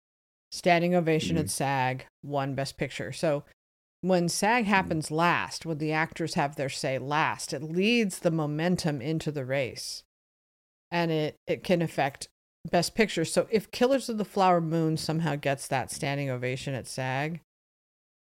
standing 0.52 0.96
ovation 0.96 1.38
at 1.38 1.46
Mhm. 1.46 1.50
SAG, 1.50 2.06
won 2.24 2.56
Best 2.56 2.78
Picture. 2.78 3.12
So 3.12 3.44
when 4.02 4.30
SAG 4.30 4.64
mm-hmm. 4.64 4.70
happens 4.72 5.12
last, 5.12 5.66
when 5.66 5.78
the 5.78 5.92
actors 5.92 6.34
have 6.36 6.56
their 6.56 6.70
say 6.70 6.98
last, 6.98 7.54
it 7.54 7.62
leads 7.62 8.20
the 8.20 8.32
momentum 8.32 9.02
into 9.02 9.32
the 9.32 9.46
race. 9.46 10.04
And 10.92 11.12
it, 11.12 11.36
it 11.48 11.64
can 11.64 11.82
affect 11.82 12.30
Best 12.72 12.96
Picture. 12.96 13.26
So 13.26 13.48
if 13.52 13.72
Killers 13.72 14.10
of 14.10 14.18
the 14.18 14.26
Flower 14.26 14.62
Moon 14.62 14.98
somehow 14.98 15.36
gets 15.36 15.68
that 15.68 15.92
standing 15.92 16.30
ovation 16.30 16.74
at 16.74 16.88
SAG, 16.88 17.42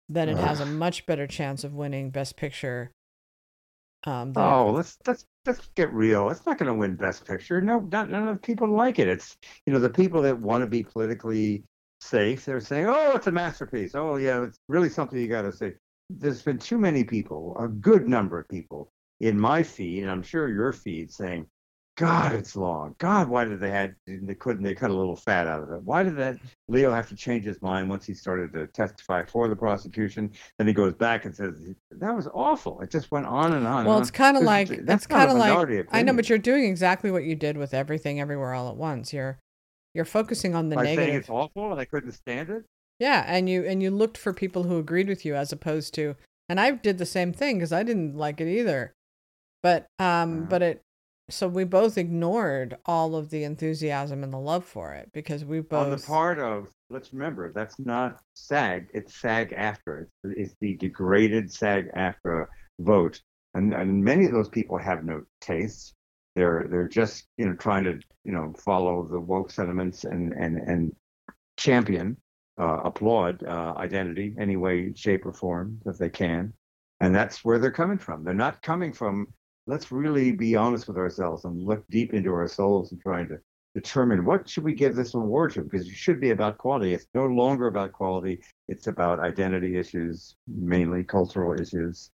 then 0.10 0.30
it 0.30 0.38
has 0.38 0.60
a 0.60 0.66
much 0.66 1.06
better 1.06 1.28
chance 1.28 1.64
of 1.64 1.74
winning 1.74 2.10
Best 2.12 2.36
Picture. 2.38 2.92
Um, 4.06 4.34
Oh, 4.36 4.72
let's 4.72 4.98
let's 5.08 5.26
let's 5.46 5.68
get 5.76 5.92
real. 5.94 6.30
It's 6.30 6.46
not 6.46 6.58
going 6.58 6.68
to 6.68 6.74
win 6.78 6.96
Best 6.96 7.26
Picture. 7.26 7.60
No, 7.62 7.80
not, 7.92 8.10
none 8.10 8.28
of 8.28 8.36
the 8.36 8.42
people 8.42 8.68
like 8.70 9.00
it. 9.00 9.08
It's 9.08 9.38
you 9.66 9.74
know 9.74 9.80
the 9.80 9.90
people 9.90 10.22
that 10.24 10.40
want 10.40 10.62
to 10.62 10.68
be 10.68 10.84
politically 10.84 11.64
safe. 12.02 12.46
They're 12.46 12.60
saying, 12.60 12.86
"Oh, 12.88 13.14
it's 13.16 13.28
a 13.28 13.32
masterpiece. 13.32 13.96
Oh, 13.96 14.18
yeah, 14.18 14.44
it's 14.44 14.60
really 14.68 14.90
something 14.90 15.18
you 15.20 15.28
got 15.28 15.44
to 15.44 15.52
say." 15.52 15.74
There's 16.10 16.44
been 16.44 16.60
too 16.60 16.78
many 16.78 17.04
people, 17.04 17.56
a 17.60 17.68
good 17.68 18.08
number 18.08 18.40
of 18.40 18.48
people 18.48 18.92
in 19.22 19.40
my 19.40 19.64
feed, 19.64 20.04
and 20.04 20.12
I'm 20.12 20.22
sure 20.22 20.48
your 20.50 20.72
feed, 20.72 21.12
saying, 21.12 21.48
"God, 21.98 22.34
it's 22.34 22.56
long. 22.56 22.96
God, 22.98 23.30
why 23.30 23.46
did 23.46 23.60
they 23.60 23.72
had 23.72 23.96
they 24.06 24.36
couldn't 24.36 24.64
they 24.64 24.76
cut 24.76 24.90
a 24.90 24.94
little 24.94 25.16
fat 25.16 25.48
out 25.48 25.64
of 25.64 25.72
it? 25.72 25.82
Why 25.84 26.04
did 26.04 26.18
that 26.18 26.38
Leo 26.68 26.94
have 26.94 27.08
to 27.10 27.16
change 27.16 27.46
his 27.46 27.62
mind 27.62 27.90
once 27.90 28.06
he 28.06 28.14
started 28.14 28.52
to 28.54 28.68
testify 28.68 29.24
for 29.26 29.48
the 29.48 29.56
prosecution? 29.56 30.32
Then 30.58 30.68
he 30.68 30.74
goes 30.74 30.94
back 30.94 31.26
and 31.26 31.36
says 31.36 31.56
that 31.92 32.16
was 32.16 32.28
awful. 32.34 32.82
It 32.82 32.92
just 32.92 33.12
went 33.12 33.26
on 33.26 33.54
and 33.54 33.66
on. 33.66 33.86
well, 33.86 33.96
on." 33.96 34.02
it's 34.02 34.12
kind 34.12 34.36
of 34.38 34.44
like 34.44 34.68
that's 34.68 35.06
it's 35.06 35.08
kind 35.08 35.30
of 35.32 35.38
like 35.38 35.50
minority 35.50 35.84
I 35.92 36.02
know, 36.02 36.14
but 36.14 36.28
you're 36.30 36.38
doing 36.38 36.66
exactly 36.66 37.12
what 37.12 37.24
you 37.24 37.36
did 37.36 37.58
with 37.58 37.74
everything, 37.74 38.20
everywhere, 38.20 38.54
all 38.54 38.70
at 38.70 38.76
once. 38.76 39.14
You're 39.14 39.40
you're 39.94 40.06
focusing 40.06 40.54
on 40.56 40.70
the 40.70 40.76
by 40.76 40.84
saying 40.84 40.98
negative. 40.98 41.22
it's 41.22 41.30
awful 41.30 41.72
and 41.72 41.80
I 41.80 41.86
couldn't 41.86 42.12
stand 42.12 42.50
it. 42.50 42.66
Yeah, 43.00 43.24
and 43.28 43.50
you 43.50 43.64
and 43.66 43.82
you 43.82 43.90
looked 43.92 44.18
for 44.18 44.34
people 44.34 44.64
who 44.64 44.78
agreed 44.78 45.08
with 45.08 45.26
you 45.26 45.36
as 45.36 45.52
opposed 45.54 45.94
to 45.96 46.16
and 46.50 46.60
I 46.60 46.72
did 46.72 46.98
the 46.98 47.06
same 47.06 47.34
thing 47.34 47.58
because 47.58 47.74
I 47.74 47.84
didn't 47.84 48.16
like 48.18 48.40
it 48.42 48.48
either. 48.48 48.94
But 49.64 49.88
um 50.00 50.40
Uh-huh. 50.40 50.46
but 50.50 50.62
it 50.62 50.82
so 51.30 51.48
we 51.48 51.64
both 51.64 51.98
ignored 51.98 52.78
all 52.86 53.16
of 53.16 53.30
the 53.30 53.44
enthusiasm 53.44 54.24
and 54.24 54.32
the 54.32 54.38
love 54.38 54.64
for 54.64 54.94
it 54.94 55.10
because 55.12 55.44
we 55.44 55.60
both 55.60 55.86
On 55.86 55.92
the 55.92 55.98
part 55.98 56.40
of, 56.40 56.70
let's 56.90 57.14
remember, 57.14 57.52
that's 57.52 57.80
not 57.80 58.20
SAG. 58.36 58.90
It's 58.94 59.20
SAG 59.20 59.52
AFTRA. 59.52 60.06
It's, 60.24 60.38
it's 60.38 60.56
the 60.62 60.76
degraded 60.78 61.52
SAG 61.52 61.92
AFTRA 61.96 62.46
vote, 62.80 63.22
and 63.56 63.74
and 63.74 64.04
many 64.04 64.26
of 64.26 64.32
those 64.32 64.50
people 64.50 64.78
have 64.78 65.04
no 65.04 65.24
taste. 65.42 65.96
They're 66.36 66.68
they're 66.70 66.88
just 66.88 67.26
you 67.38 67.48
know 67.48 67.56
trying 67.56 67.86
to 67.86 68.00
you 68.24 68.32
know 68.32 68.54
follow 68.64 69.08
the 69.10 69.20
woke 69.20 69.50
sentiments 69.50 70.04
and 70.04 70.32
and 70.34 70.58
and 70.58 70.96
champion, 71.58 72.18
uh, 72.60 72.82
applaud 72.84 73.44
uh, 73.44 73.74
identity 73.78 74.36
any 74.40 74.58
way, 74.58 74.94
shape, 74.94 75.26
or 75.26 75.34
form 75.34 75.80
that 75.86 75.98
they 75.98 76.10
can, 76.10 76.54
and 77.00 77.16
that's 77.16 77.44
where 77.44 77.58
they're 77.58 77.72
coming 77.72 77.98
from. 77.98 78.24
They're 78.24 78.34
not 78.36 78.62
coming 78.62 78.94
from. 78.94 79.28
Let's 79.68 79.92
really 79.92 80.32
be 80.32 80.56
honest 80.56 80.88
with 80.88 80.98
ourselves 80.98 81.46
and 81.46 81.64
look 81.64 81.84
deep 81.90 82.14
into 82.14 82.34
our 82.34 82.48
souls 82.48 82.92
and 82.92 83.02
trying 83.02 83.28
to 83.30 83.40
determine 83.76 84.24
what 84.24 84.48
should 84.48 84.64
we 84.64 84.74
give 84.74 84.96
this 84.96 85.14
award 85.14 85.54
to 85.54 85.62
because 85.62 85.88
it 85.88 85.94
should 85.96 86.22
be 86.22 86.30
about 86.32 86.58
quality. 86.58 86.94
It's 86.94 87.08
no 87.14 87.26
longer 87.26 87.68
about 87.68 87.92
quality. 87.92 88.42
It's 88.70 88.88
about 88.88 89.20
identity 89.20 89.78
issues 89.78 90.36
mainly 90.48 91.04
cultural 91.04 91.60
issues. 91.60 92.10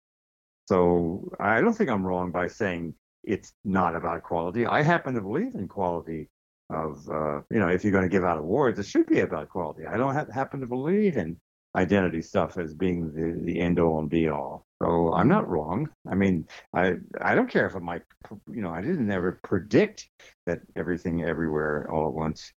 So 0.68 1.32
i 1.40 1.62
don't 1.62 1.74
think 1.74 1.90
i'm 1.90 2.06
wrong 2.06 2.32
by 2.32 2.48
saying 2.48 2.94
it's 3.24 3.54
not 3.66 3.96
about 3.96 4.24
quality. 4.24 4.66
I 4.66 4.82
happen 4.84 5.16
to 5.16 5.22
believe 5.22 5.56
in 5.56 5.68
quality 5.68 6.30
of 6.70 7.10
uh, 7.10 7.42
you 7.50 7.60
know 7.60 7.70
if 7.70 7.84
you're 7.84 7.94
going 7.94 8.04
to 8.04 8.10
give 8.10 8.26
out 8.26 8.38
awards 8.38 8.78
it 8.78 8.86
should 8.86 9.08
be 9.08 9.22
about 9.22 9.50
quality. 9.50 9.86
I 9.88 9.98
don't 9.98 10.14
ha- 10.14 10.32
happen 10.32 10.60
to 10.60 10.68
believe 10.68 11.18
in 11.18 11.38
identity 11.76 12.22
stuff 12.22 12.58
as 12.58 12.74
being 12.74 13.12
the, 13.14 13.42
the 13.46 13.60
end 13.60 13.80
all 13.80 14.00
and 14.00 14.10
be 14.10 14.30
all 14.30 14.67
so 14.82 15.14
i'm 15.14 15.28
not 15.28 15.48
wrong 15.48 15.90
i 16.10 16.16
mean 16.16 16.46
i 16.74 16.94
i 17.22 17.34
don't 17.36 17.50
care 17.50 17.68
if 17.68 17.76
it 17.76 17.82
might 17.82 18.04
you 18.52 18.62
know 18.62 18.70
i 18.70 18.82
didn't 18.82 19.12
ever 19.12 19.40
predict 19.44 20.10
that 20.46 20.60
everything 20.76 21.24
everywhere 21.24 21.90
all 21.92 22.08
at 22.08 22.14
once 22.14 22.52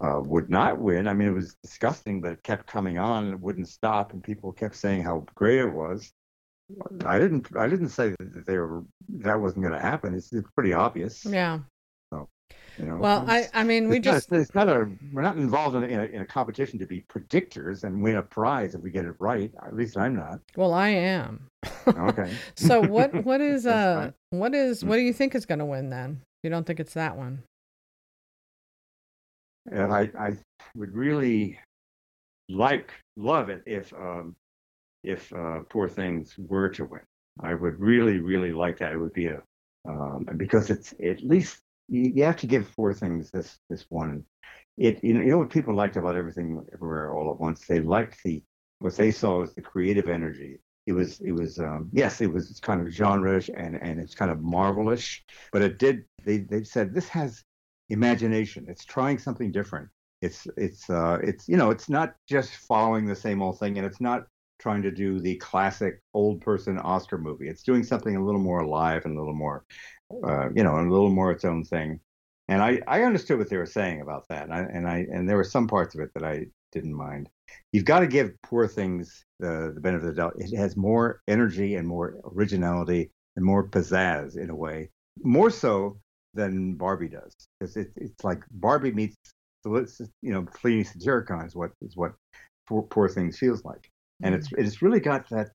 uh, 0.00 0.20
would 0.24 0.48
not 0.48 0.78
win. 0.78 1.06
I 1.06 1.14
mean, 1.14 1.28
it 1.28 1.32
was 1.32 1.54
disgusting, 1.62 2.20
but 2.20 2.32
it 2.32 2.42
kept 2.42 2.66
coming 2.66 2.98
on 2.98 3.24
and 3.24 3.34
it 3.34 3.40
wouldn't 3.40 3.68
stop, 3.68 4.12
and 4.12 4.22
people 4.22 4.52
kept 4.52 4.76
saying 4.76 5.02
how 5.02 5.26
great 5.34 5.60
it 5.60 5.72
was. 5.72 6.12
I 7.04 7.18
didn't. 7.18 7.54
I 7.56 7.68
didn't 7.68 7.90
say 7.90 8.14
that 8.18 8.46
they 8.46 8.56
were. 8.56 8.84
That 9.18 9.40
wasn't 9.40 9.64
going 9.64 9.74
to 9.74 9.80
happen. 9.80 10.14
It's, 10.14 10.32
it's 10.32 10.48
pretty 10.54 10.72
obvious. 10.72 11.24
Yeah. 11.24 11.60
You 12.78 12.86
know. 12.86 12.96
Well, 12.96 13.24
I, 13.28 13.48
I 13.52 13.64
mean, 13.64 13.88
we 13.90 13.98
it's 13.98 14.06
not- 14.06 14.12
just 14.14 14.32
it's 14.32 14.54
not 14.54 14.68
a. 14.68 14.88
We're 15.12 15.22
not 15.22 15.36
involved 15.36 15.76
in 15.76 15.84
a, 15.84 15.86
in 15.86 16.00
a, 16.00 16.04
in 16.04 16.22
a 16.22 16.26
competition 16.26 16.78
to 16.78 16.86
be 16.86 17.02
predictors 17.02 17.84
and 17.84 18.02
win 18.02 18.16
a 18.16 18.22
prize 18.22 18.74
if 18.74 18.80
we 18.80 18.90
get 18.90 19.04
it 19.04 19.14
right. 19.18 19.52
At 19.64 19.76
least 19.76 19.96
I'm 19.98 20.16
not. 20.16 20.40
well, 20.56 20.72
I 20.72 20.88
am. 20.88 21.46
Okay. 21.86 22.32
so 22.56 22.80
what 22.80 23.12
what 23.24 23.40
is 23.52 23.66
uh 23.66 24.10
what 24.30 24.54
is 24.54 24.82
Mm. 24.82 24.88
what 24.88 24.96
do 24.96 25.02
you 25.02 25.12
think 25.12 25.34
is 25.34 25.44
going 25.44 25.58
to 25.58 25.66
win 25.66 25.90
then? 25.90 26.22
You 26.42 26.50
don't 26.50 26.66
think 26.66 26.80
it's 26.80 26.94
that 26.94 27.16
one? 27.16 27.42
and 29.70 29.92
I, 29.92 30.10
I 30.18 30.32
would 30.74 30.92
really 30.94 31.58
like 32.48 32.90
love 33.16 33.48
it 33.48 33.62
if 33.66 33.92
um, 33.94 34.34
if 35.04 35.32
uh, 35.32 35.60
Poor 35.68 35.88
Things 35.88 36.34
were 36.38 36.68
to 36.70 36.84
win. 36.84 37.00
I 37.40 37.54
would 37.54 37.78
really 37.78 38.18
really 38.18 38.52
like 38.52 38.78
that. 38.78 38.92
It 38.92 38.98
would 38.98 39.12
be 39.12 39.26
a 39.26 39.40
um, 39.86 40.26
because 40.36 40.70
it's 40.70 40.94
at 41.04 41.22
least 41.22 41.58
you, 41.92 42.12
you 42.16 42.24
have 42.24 42.38
to 42.38 42.46
give 42.46 42.74
Poor 42.74 42.92
Things 42.94 43.30
this 43.30 43.58
this 43.68 43.84
one. 43.90 44.24
It 44.78 45.04
you 45.04 45.14
know, 45.14 45.20
you 45.20 45.30
know 45.30 45.38
what 45.38 45.50
people 45.50 45.74
liked 45.74 45.96
about 45.96 46.16
everything 46.16 46.64
everywhere 46.72 47.14
all 47.14 47.30
at 47.30 47.38
once. 47.38 47.66
They 47.66 47.80
liked 47.80 48.22
the 48.24 48.42
what 48.78 48.96
they 48.96 49.10
saw 49.10 49.40
was 49.40 49.54
the 49.54 49.60
creative 49.60 50.08
energy. 50.08 50.58
It 50.86 50.92
was 50.92 51.20
it 51.20 51.32
was 51.32 51.58
um, 51.58 51.90
yes 51.92 52.20
it 52.20 52.32
was 52.32 52.58
kind 52.60 52.80
of 52.80 52.92
genre 52.92 53.40
and 53.56 53.76
and 53.76 54.00
it's 54.00 54.14
kind 54.14 54.30
of 54.30 54.38
marvelish, 54.38 55.20
but 55.52 55.62
it 55.62 55.78
did 55.78 56.04
they 56.24 56.38
they 56.38 56.64
said 56.64 56.94
this 56.94 57.08
has 57.08 57.44
imagination. 57.90 58.64
It's 58.68 58.84
trying 58.84 59.18
something 59.18 59.52
different. 59.52 59.88
It's 60.22 60.46
it's 60.56 60.88
uh 60.88 61.18
it's 61.22 61.46
you 61.48 61.56
know 61.56 61.70
it's 61.70 61.90
not 61.90 62.14
just 62.26 62.52
following 62.52 63.04
the 63.04 63.16
same 63.16 63.42
old 63.42 63.58
thing, 63.58 63.76
and 63.76 63.86
it's 63.86 64.00
not 64.00 64.26
trying 64.62 64.82
to 64.82 64.92
do 64.92 65.18
the 65.18 65.36
classic 65.36 66.00
old 66.14 66.40
person 66.40 66.78
Oscar 66.78 67.18
movie. 67.18 67.48
It's 67.48 67.64
doing 67.64 67.82
something 67.82 68.16
a 68.16 68.24
little 68.24 68.40
more 68.40 68.60
alive 68.60 69.04
and 69.04 69.16
a 69.16 69.20
little 69.20 69.34
more, 69.34 69.64
uh, 70.24 70.50
you 70.54 70.62
know, 70.62 70.76
and 70.76 70.88
a 70.88 70.92
little 70.92 71.10
more 71.10 71.32
its 71.32 71.44
own 71.44 71.64
thing. 71.64 72.00
And 72.48 72.62
I 72.62 72.80
I 72.86 73.02
understood 73.02 73.38
what 73.38 73.50
they 73.50 73.56
were 73.56 73.66
saying 73.66 74.00
about 74.00 74.28
that, 74.28 74.44
and 74.44 74.54
I 74.54 74.60
and 74.60 74.88
I 74.88 75.06
and 75.12 75.28
there 75.28 75.36
were 75.36 75.44
some 75.44 75.66
parts 75.66 75.94
of 75.94 76.00
it 76.00 76.10
that 76.14 76.24
I 76.24 76.46
didn't 76.70 76.94
mind. 76.94 77.28
You've 77.72 77.84
got 77.84 78.00
to 78.00 78.06
give 78.06 78.40
Poor 78.42 78.68
Things 78.68 79.24
the 79.40 79.72
the 79.74 79.80
benefit 79.80 80.08
of 80.08 80.14
the 80.14 80.22
doubt. 80.22 80.34
It 80.38 80.56
has 80.56 80.76
more 80.76 81.20
energy 81.26 81.74
and 81.74 81.86
more 81.86 82.16
originality 82.24 83.10
and 83.36 83.44
more 83.44 83.68
pizzazz 83.68 84.36
in 84.36 84.50
a 84.50 84.54
way, 84.54 84.90
more 85.22 85.50
so 85.50 85.98
than 86.34 86.74
Barbie 86.74 87.08
does, 87.08 87.34
because 87.58 87.76
it, 87.76 87.92
it's 87.96 88.24
like 88.24 88.42
Barbie 88.50 88.92
meets 88.92 89.16
you 89.64 90.32
know 90.32 90.42
Fellini 90.42 90.86
Satyricon 90.86 91.46
is 91.46 91.54
what 91.54 91.70
is 91.80 91.96
what 91.96 92.12
Poor, 92.66 92.82
Poor 92.82 93.08
Things 93.08 93.38
feels 93.38 93.64
like, 93.64 93.90
and 94.22 94.34
it's 94.34 94.48
it's 94.56 94.82
really 94.82 95.00
got 95.00 95.28
that 95.30 95.50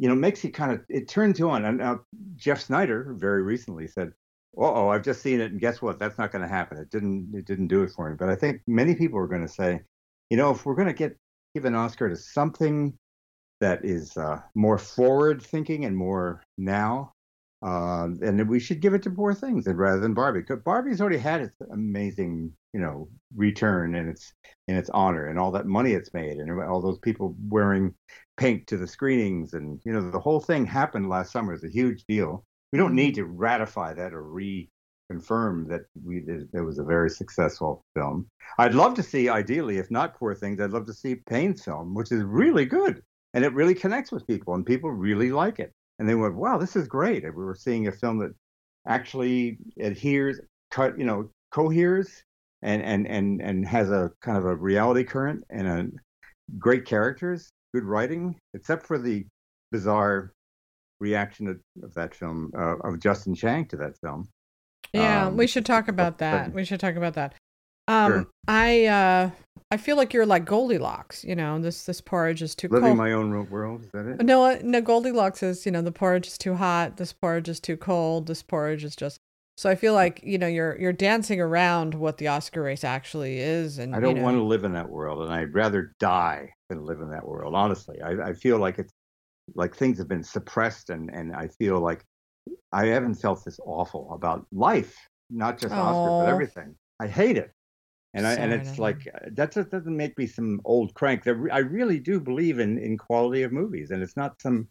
you 0.00 0.08
know, 0.08 0.14
makes 0.14 0.42
you 0.42 0.50
kind 0.50 0.72
of 0.72 0.80
it 0.88 1.08
turns 1.08 1.38
you 1.38 1.50
on. 1.50 1.66
And 1.66 1.76
now 1.76 2.00
Jeff 2.34 2.62
Sneider 2.62 3.14
very 3.18 3.42
recently 3.42 3.86
said, 3.86 4.12
"Oh, 4.56 4.88
I've 4.88 5.04
just 5.04 5.20
seen 5.20 5.40
it, 5.40 5.52
and 5.52 5.60
guess 5.60 5.82
what? 5.82 5.98
That's 5.98 6.16
not 6.16 6.32
going 6.32 6.40
to 6.40 6.48
happen. 6.48 6.78
It 6.78 6.88
didn't. 6.90 7.34
It 7.34 7.44
didn't 7.44 7.66
do 7.66 7.82
it 7.82 7.90
for 7.90 8.08
me." 8.08 8.16
But 8.18 8.30
I 8.30 8.34
think 8.34 8.62
many 8.66 8.94
people 8.94 9.18
are 9.18 9.26
going 9.26 9.46
to 9.46 9.52
say, 9.52 9.82
you 10.30 10.38
know, 10.38 10.52
if 10.52 10.64
we're 10.64 10.74
going 10.74 10.88
to 10.88 10.94
get 10.94 11.18
give 11.54 11.66
an 11.66 11.74
Oscar 11.74 12.08
to 12.08 12.16
something 12.16 12.96
that 13.60 13.84
is 13.84 14.16
uh, 14.16 14.40
more 14.54 14.78
forward 14.78 15.42
thinking 15.42 15.84
and 15.84 15.94
more 15.94 16.42
now, 16.56 17.12
uh, 17.62 18.08
and 18.22 18.48
we 18.48 18.58
should 18.58 18.80
give 18.80 18.94
it 18.94 19.02
to 19.02 19.10
Poor 19.10 19.34
Things 19.34 19.66
and 19.66 19.78
rather 19.78 20.00
than 20.00 20.14
Barbie. 20.14 20.40
Because 20.40 20.62
Barbie's 20.62 21.00
already 21.00 21.18
had 21.18 21.42
its 21.42 21.56
amazing, 21.70 22.52
you 22.72 22.80
know, 22.80 23.08
return 23.36 23.94
and 23.94 24.08
its 24.08 24.32
in 24.66 24.76
its 24.76 24.88
honor 24.90 25.26
and 25.26 25.38
all 25.38 25.50
that 25.52 25.66
money 25.66 25.92
it's 25.92 26.14
made 26.14 26.38
and 26.38 26.50
all 26.62 26.80
those 26.80 26.98
people 26.98 27.36
wearing 27.48 27.94
pink 28.36 28.66
to 28.66 28.78
the 28.78 28.86
screenings 28.86 29.52
and 29.52 29.80
you 29.84 29.92
know 29.92 30.10
the 30.10 30.18
whole 30.18 30.40
thing 30.40 30.64
happened 30.64 31.08
last 31.08 31.32
summer. 31.32 31.52
It's 31.52 31.64
a 31.64 31.68
huge 31.68 32.04
deal. 32.04 32.44
We 32.72 32.78
don't 32.78 32.94
need 32.94 33.14
to 33.16 33.24
ratify 33.24 33.92
that 33.94 34.14
or 34.14 34.22
reconfirm 34.22 35.68
that 35.68 35.82
we 36.02 36.24
it 36.54 36.64
was 36.64 36.78
a 36.78 36.84
very 36.84 37.10
successful 37.10 37.84
film. 37.94 38.26
I'd 38.58 38.74
love 38.74 38.94
to 38.94 39.02
see, 39.02 39.28
ideally, 39.28 39.76
if 39.78 39.90
not 39.90 40.16
Poor 40.16 40.34
Things, 40.34 40.60
I'd 40.60 40.70
love 40.70 40.86
to 40.86 40.94
see 40.94 41.16
Payne's 41.16 41.62
film, 41.62 41.94
which 41.94 42.10
is 42.10 42.22
really 42.22 42.64
good 42.64 43.02
and 43.34 43.44
it 43.44 43.52
really 43.52 43.74
connects 43.74 44.10
with 44.10 44.26
people 44.26 44.54
and 44.54 44.64
people 44.64 44.90
really 44.90 45.30
like 45.30 45.58
it 45.58 45.72
and 46.00 46.08
they 46.08 46.14
went, 46.14 46.34
"Wow, 46.34 46.56
this 46.56 46.74
is 46.74 46.88
great!" 46.88 47.24
And 47.24 47.36
we 47.36 47.44
were 47.44 47.54
seeing 47.54 47.86
a 47.86 47.92
film 47.92 48.18
that 48.18 48.32
actually 48.88 49.58
adheres, 49.78 50.40
cut, 50.70 50.98
you 50.98 51.04
know, 51.04 51.30
coheres, 51.52 52.24
and 52.62 52.82
and 52.82 53.06
and 53.06 53.42
and 53.42 53.66
has 53.66 53.90
a 53.90 54.10
kind 54.22 54.38
of 54.38 54.46
a 54.46 54.56
reality 54.56 55.04
current 55.04 55.44
and 55.50 55.68
a 55.68 55.86
great 56.58 56.86
characters, 56.86 57.50
good 57.74 57.84
writing, 57.84 58.34
except 58.54 58.86
for 58.86 58.98
the 58.98 59.26
bizarre 59.70 60.32
reaction 61.00 61.46
of, 61.46 61.60
of 61.82 61.92
that 61.94 62.14
film 62.14 62.50
uh, 62.56 62.76
of 62.78 62.98
Justin 62.98 63.34
Chang 63.34 63.66
to 63.66 63.76
that 63.76 63.98
film. 63.98 64.26
Yeah, 64.94 65.26
um, 65.26 65.36
we 65.36 65.46
should 65.46 65.66
talk 65.66 65.86
about 65.86 66.16
that. 66.18 66.46
But, 66.46 66.54
we 66.54 66.64
should 66.64 66.80
talk 66.80 66.96
about 66.96 67.12
that. 67.14 67.34
Um, 67.88 68.10
sure. 68.10 68.26
I 68.48 68.86
uh, 68.86 69.30
I 69.72 69.76
feel 69.76 69.96
like 69.96 70.12
you're 70.12 70.26
like 70.26 70.44
Goldilocks. 70.44 71.24
You 71.24 71.36
know, 71.36 71.60
this 71.60 71.84
this 71.84 72.00
porridge 72.00 72.42
is 72.42 72.54
too 72.54 72.68
cold. 72.68 72.82
living 72.82 72.96
cold. 72.96 73.08
my 73.08 73.12
own 73.12 73.48
world. 73.50 73.84
Is 73.84 73.90
that 73.92 74.06
it? 74.06 74.24
No, 74.24 74.44
uh, 74.44 74.58
no. 74.62 74.80
Goldilocks 74.80 75.42
is 75.42 75.64
you 75.64 75.70
know 75.70 75.82
the 75.82 75.92
porridge 75.92 76.26
is 76.26 76.36
too 76.36 76.54
hot. 76.54 76.96
This 76.96 77.12
porridge 77.12 77.48
is 77.48 77.60
too 77.60 77.76
cold. 77.76 78.26
This 78.26 78.42
porridge 78.42 78.84
is 78.84 78.96
just. 78.96 79.20
So 79.56 79.70
I 79.70 79.74
feel 79.76 79.94
like 79.94 80.20
you 80.24 80.38
know 80.38 80.48
you're 80.48 80.76
you're 80.80 80.92
dancing 80.92 81.40
around 81.40 81.94
what 81.94 82.18
the 82.18 82.28
Oscar 82.28 82.62
race 82.62 82.82
actually 82.82 83.38
is, 83.38 83.78
and 83.78 83.94
I 83.94 84.00
don't 84.00 84.16
you 84.16 84.16
know, 84.16 84.24
want 84.24 84.36
to 84.38 84.42
live 84.42 84.64
in 84.64 84.72
that 84.72 84.88
world, 84.88 85.22
and 85.22 85.32
I'd 85.32 85.54
rather 85.54 85.94
die 86.00 86.52
than 86.68 86.84
live 86.84 87.00
in 87.00 87.10
that 87.10 87.26
world. 87.26 87.54
Honestly, 87.54 88.00
I, 88.02 88.30
I 88.30 88.32
feel 88.32 88.58
like 88.58 88.78
it's 88.78 88.92
like 89.54 89.76
things 89.76 89.98
have 89.98 90.08
been 90.08 90.24
suppressed, 90.24 90.90
and 90.90 91.10
and 91.14 91.36
I 91.36 91.46
feel 91.46 91.78
like 91.78 92.04
I 92.72 92.86
haven't 92.86 93.16
felt 93.16 93.44
this 93.44 93.60
awful 93.64 94.12
about 94.14 94.46
life, 94.50 94.96
not 95.28 95.58
just 95.58 95.74
Oscar, 95.74 96.24
but 96.24 96.32
everything. 96.32 96.74
I 96.98 97.06
hate 97.06 97.36
it 97.36 97.52
and 98.12 98.26
I, 98.26 98.34
and 98.34 98.52
it's 98.52 98.78
like 98.78 99.06
uh, 99.14 99.28
that 99.32 99.52
just 99.52 99.70
doesn't 99.70 99.96
make 99.96 100.18
me 100.18 100.26
some 100.26 100.60
old 100.64 100.94
crank. 100.94 101.26
I 101.26 101.58
really 101.58 102.00
do 102.00 102.18
believe 102.18 102.58
in 102.58 102.78
in 102.78 102.98
quality 102.98 103.42
of 103.42 103.52
movies, 103.52 103.90
and 103.90 104.02
it's 104.02 104.16
not 104.16 104.40
some 104.40 104.68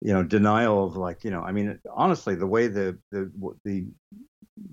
you 0.00 0.12
know 0.12 0.24
denial 0.24 0.84
of 0.84 0.96
like 0.96 1.22
you 1.22 1.30
know. 1.30 1.42
I 1.42 1.52
mean, 1.52 1.78
honestly, 1.94 2.34
the 2.34 2.46
way 2.46 2.66
the 2.66 2.98
the 3.12 3.30
the 3.64 3.86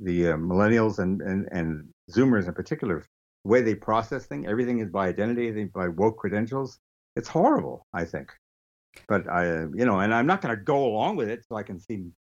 the 0.02 0.30
uh, 0.30 0.38
millennials 0.38 0.98
and, 0.98 1.22
and 1.22 1.48
and 1.52 1.88
Zoomers 2.10 2.48
in 2.48 2.54
particular, 2.54 3.06
the 3.46 3.50
way 3.50 3.62
they 3.62 3.76
process 3.76 4.26
things, 4.26 4.48
everything 4.50 4.80
is 4.80 4.90
by 4.90 5.08
identity, 5.08 5.66
by 5.66 5.88
woke 5.88 6.18
credentials. 6.18 6.80
It's 7.16 7.28
horrible, 7.28 7.86
I 7.94 8.06
think. 8.06 8.32
But 9.08 9.30
I, 9.30 9.50
uh, 9.50 9.68
you 9.76 9.86
know, 9.86 10.00
and 10.00 10.14
I'm 10.14 10.26
not 10.26 10.42
going 10.42 10.56
to 10.56 10.62
go 10.62 10.86
along 10.86 11.16
with 11.16 11.30
it 11.30 11.46
so 11.48 11.56
I 11.56 11.64
can 11.64 11.80
seem 11.80 12.14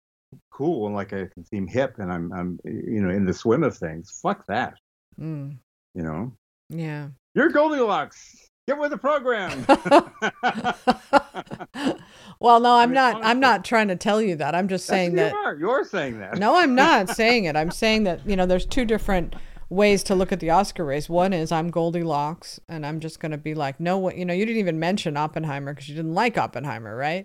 cool 0.50 0.86
and 0.86 0.94
like 0.94 1.12
I 1.12 1.26
can 1.32 1.44
seem 1.46 1.66
hip 1.66 1.94
and 1.98 2.12
I'm, 2.12 2.32
I'm, 2.32 2.58
you 2.64 3.00
know, 3.00 3.10
in 3.10 3.24
the 3.24 3.32
swim 3.32 3.62
of 3.62 3.76
things. 3.76 4.18
Fuck 4.22 4.46
that. 4.48 4.74
Mm 5.18 5.56
you 5.94 6.02
know? 6.02 6.32
Yeah. 6.70 7.08
You're 7.34 7.50
Goldilocks. 7.50 8.50
Get 8.66 8.78
with 8.78 8.90
the 8.90 8.98
program. 8.98 9.64
well, 12.38 12.60
no, 12.60 12.74
I'm 12.74 12.80
I 12.80 12.86
mean, 12.86 12.94
not. 12.94 13.14
Honestly, 13.14 13.30
I'm 13.30 13.40
not 13.40 13.64
trying 13.64 13.88
to 13.88 13.96
tell 13.96 14.20
you 14.20 14.36
that. 14.36 14.54
I'm 14.54 14.68
just 14.68 14.84
saying 14.84 15.14
that. 15.14 15.32
You 15.32 15.38
are. 15.38 15.56
You're 15.56 15.84
saying 15.84 16.18
that. 16.18 16.36
no, 16.36 16.56
I'm 16.56 16.74
not 16.74 17.08
saying 17.16 17.46
it. 17.46 17.56
I'm 17.56 17.70
saying 17.70 18.04
that 18.04 18.28
you 18.28 18.36
know, 18.36 18.44
there's 18.44 18.66
two 18.66 18.84
different 18.84 19.34
ways 19.70 20.02
to 20.02 20.14
look 20.14 20.32
at 20.32 20.40
the 20.40 20.50
Oscar 20.50 20.84
race. 20.84 21.08
One 21.08 21.32
is 21.32 21.50
I'm 21.50 21.70
Goldilocks, 21.70 22.60
and 22.68 22.84
I'm 22.84 23.00
just 23.00 23.20
going 23.20 23.32
to 23.32 23.38
be 23.38 23.54
like, 23.54 23.80
no, 23.80 23.96
what 23.96 24.18
you 24.18 24.26
know, 24.26 24.34
you 24.34 24.44
didn't 24.44 24.60
even 24.60 24.78
mention 24.78 25.16
Oppenheimer 25.16 25.72
because 25.72 25.88
you 25.88 25.94
didn't 25.94 26.14
like 26.14 26.36
Oppenheimer, 26.36 26.94
right? 26.94 27.24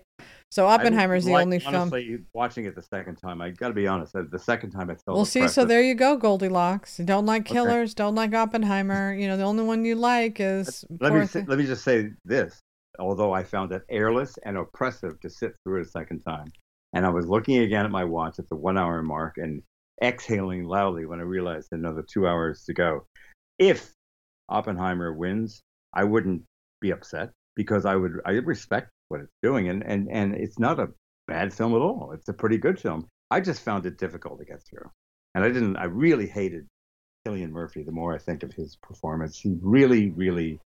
So 0.54 0.68
Oppenheimer 0.68 1.16
is 1.16 1.26
the 1.26 1.32
like, 1.32 1.46
only 1.46 1.58
film. 1.58 1.74
Honestly, 1.74 2.20
watching 2.32 2.66
it 2.66 2.76
the 2.76 2.84
second 2.84 3.16
time, 3.16 3.42
I 3.42 3.50
got 3.50 3.70
to 3.70 3.74
be 3.74 3.88
honest. 3.88 4.14
The 4.14 4.38
second 4.38 4.70
time 4.70 4.92
I 4.92 4.94
felt. 4.94 5.18
Well, 5.18 5.26
see, 5.26 5.48
so 5.48 5.66
there 5.66 5.82
you 5.82 5.96
go, 5.96 6.16
Goldilocks. 6.16 6.98
Don't 6.98 7.26
like 7.26 7.46
killers, 7.46 7.90
okay. 7.90 8.04
don't 8.04 8.14
like 8.14 8.36
Oppenheimer. 8.36 9.16
You 9.16 9.28
know, 9.30 9.36
the 9.36 9.46
only 9.46 9.64
one 9.64 9.84
you 9.84 9.96
like 9.96 10.40
is. 10.40 10.86
Let, 11.02 11.12
let 11.12 11.22
me 11.22 11.26
say, 11.26 11.44
let 11.48 11.58
me 11.58 11.66
just 11.66 11.84
say 11.84 12.12
this. 12.24 12.60
Although 13.00 13.34
I 13.34 13.44
found 13.44 13.72
it 13.72 13.82
airless 13.90 14.38
and 14.46 14.56
oppressive 14.56 15.20
to 15.22 15.30
sit 15.32 15.56
through 15.64 15.80
it 15.80 15.88
a 15.88 15.90
second 15.90 16.20
time, 16.20 16.52
and 16.94 17.04
I 17.04 17.10
was 17.10 17.26
looking 17.26 17.58
again 17.58 17.86
at 17.86 17.92
my 17.92 18.04
watch 18.04 18.38
at 18.38 18.48
the 18.48 18.56
one-hour 18.56 19.02
mark 19.02 19.38
and 19.38 19.64
exhaling 20.04 20.66
loudly 20.66 21.08
when 21.08 21.20
I 21.20 21.24
realized 21.24 21.70
another 21.72 22.04
two 22.04 22.28
hours 22.28 22.64
to 22.66 22.74
go. 22.74 23.08
If 23.58 23.92
Oppenheimer 24.50 25.14
wins, 25.14 25.64
I 25.96 26.04
wouldn't 26.04 26.44
be 26.80 26.92
upset 26.92 27.32
because 27.56 27.86
I 27.86 27.96
would 27.96 28.20
I 28.24 28.34
respect 28.34 28.92
what 29.14 29.22
it's 29.22 29.38
doing, 29.44 29.70
and 29.70 29.86
and 29.86 30.10
and 30.12 30.34
it's 30.34 30.60
not 30.60 30.80
a 30.80 30.90
bad 31.28 31.54
film 31.54 31.74
at 31.76 31.82
all. 31.82 32.12
It's 32.14 32.28
a 32.28 32.34
pretty 32.34 32.58
good 32.58 32.80
film. 32.80 33.08
I 33.32 33.40
just 33.40 33.62
found 33.62 33.86
it 33.86 33.98
difficult 33.98 34.40
to 34.40 34.46
get 34.46 34.64
through, 34.64 34.90
and 35.36 35.44
I 35.46 35.50
didn't. 35.50 35.78
I 35.78 35.86
really 35.86 36.28
hated 36.28 36.66
Cillian 37.26 37.52
Murphy. 37.52 37.84
The 37.84 37.92
more 37.92 38.14
I 38.14 38.18
think 38.18 38.44
of 38.44 38.52
his 38.54 38.76
performance, 38.76 39.38
he 39.38 39.56
really, 39.62 40.10
really 40.10 40.60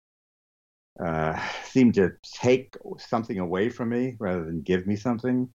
uh, 1.03 1.37
seemed 1.65 1.95
to 1.95 2.13
take 2.41 2.75
something 2.97 3.39
away 3.39 3.69
from 3.69 3.89
me 3.89 4.15
rather 4.19 4.45
than 4.45 4.61
give 4.61 4.87
me 4.87 4.95
something. 4.95 5.49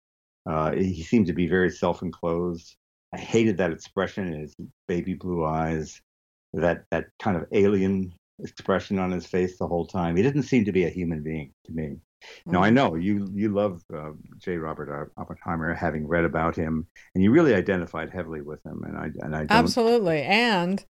Uh, 0.44 0.72
he 0.72 1.02
seemed 1.02 1.26
to 1.28 1.32
be 1.32 1.46
very 1.46 1.70
self-enclosed. 1.70 2.76
I 3.14 3.18
hated 3.18 3.56
that 3.58 3.72
expression 3.72 4.32
in 4.32 4.40
his 4.40 4.54
baby 4.86 5.14
blue 5.14 5.44
eyes, 5.44 6.00
that 6.52 6.84
that 6.90 7.06
kind 7.18 7.36
of 7.36 7.46
alien 7.52 8.12
expression 8.38 8.98
on 8.98 9.10
his 9.10 9.26
face 9.26 9.58
the 9.58 9.66
whole 9.66 9.86
time. 9.86 10.16
He 10.16 10.22
didn't 10.22 10.44
seem 10.44 10.64
to 10.64 10.72
be 10.72 10.84
a 10.84 10.90
human 10.90 11.22
being 11.22 11.52
to 11.66 11.72
me. 11.72 11.98
Mm-hmm. 12.22 12.52
Now 12.52 12.62
I 12.62 12.70
know 12.70 12.94
you 12.94 13.28
you 13.32 13.48
love 13.50 13.82
uh, 13.94 14.10
J. 14.38 14.56
Robert 14.56 15.10
Oppenheimer, 15.16 15.74
having 15.74 16.06
read 16.06 16.24
about 16.24 16.56
him, 16.56 16.86
and 17.14 17.22
you 17.22 17.30
really 17.30 17.54
identified 17.54 18.10
heavily 18.10 18.40
with 18.40 18.64
him. 18.64 18.82
And 18.84 18.96
I 18.96 19.10
and 19.24 19.36
I 19.36 19.46
absolutely, 19.48 20.22
and 20.22 20.84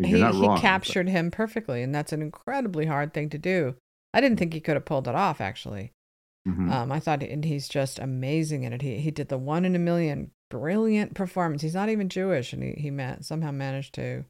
he, 0.00 0.22
wrong, 0.22 0.56
he 0.56 0.60
captured 0.60 1.06
but... 1.06 1.12
him 1.12 1.30
perfectly, 1.30 1.82
and 1.82 1.94
that's 1.94 2.12
an 2.12 2.22
incredibly 2.22 2.86
hard 2.86 3.12
thing 3.12 3.28
to 3.30 3.38
do. 3.38 3.76
I 4.14 4.20
didn't 4.20 4.38
think 4.38 4.52
he 4.52 4.60
could 4.60 4.76
have 4.76 4.84
pulled 4.84 5.08
it 5.08 5.14
off. 5.14 5.40
Actually, 5.40 5.92
mm-hmm. 6.46 6.72
um, 6.72 6.92
I 6.92 7.00
thought, 7.00 7.22
and 7.22 7.44
he's 7.44 7.68
just 7.68 7.98
amazing 7.98 8.64
in 8.64 8.72
it. 8.72 8.82
He 8.82 8.98
he 8.98 9.10
did 9.10 9.28
the 9.28 9.38
one 9.38 9.64
in 9.64 9.76
a 9.76 9.80
million, 9.80 10.30
brilliant 10.50 11.14
performance. 11.14 11.62
He's 11.62 11.74
not 11.74 11.88
even 11.88 12.08
Jewish, 12.08 12.52
and 12.52 12.62
he 12.62 12.72
he 12.72 12.90
man- 12.90 13.22
somehow 13.22 13.50
managed 13.50 13.94
to 13.94 14.24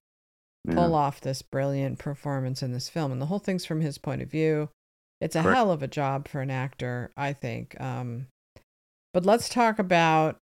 pull 0.68 0.90
yeah. 0.90 0.96
off 0.96 1.20
this 1.20 1.42
brilliant 1.42 1.98
performance 1.98 2.62
in 2.62 2.72
this 2.72 2.88
film, 2.88 3.12
and 3.12 3.22
the 3.22 3.26
whole 3.26 3.38
thing's 3.38 3.64
from 3.64 3.80
his 3.80 3.98
point 3.98 4.22
of 4.22 4.30
view. 4.30 4.70
It's 5.20 5.36
a 5.36 5.42
Correct. 5.42 5.56
hell 5.56 5.70
of 5.70 5.82
a 5.82 5.88
job 5.88 6.28
for 6.28 6.40
an 6.40 6.50
actor, 6.50 7.10
I 7.16 7.32
think. 7.32 7.80
Um, 7.80 8.26
but 9.12 9.26
let's 9.26 9.48
talk 9.48 9.78
about 9.78 10.36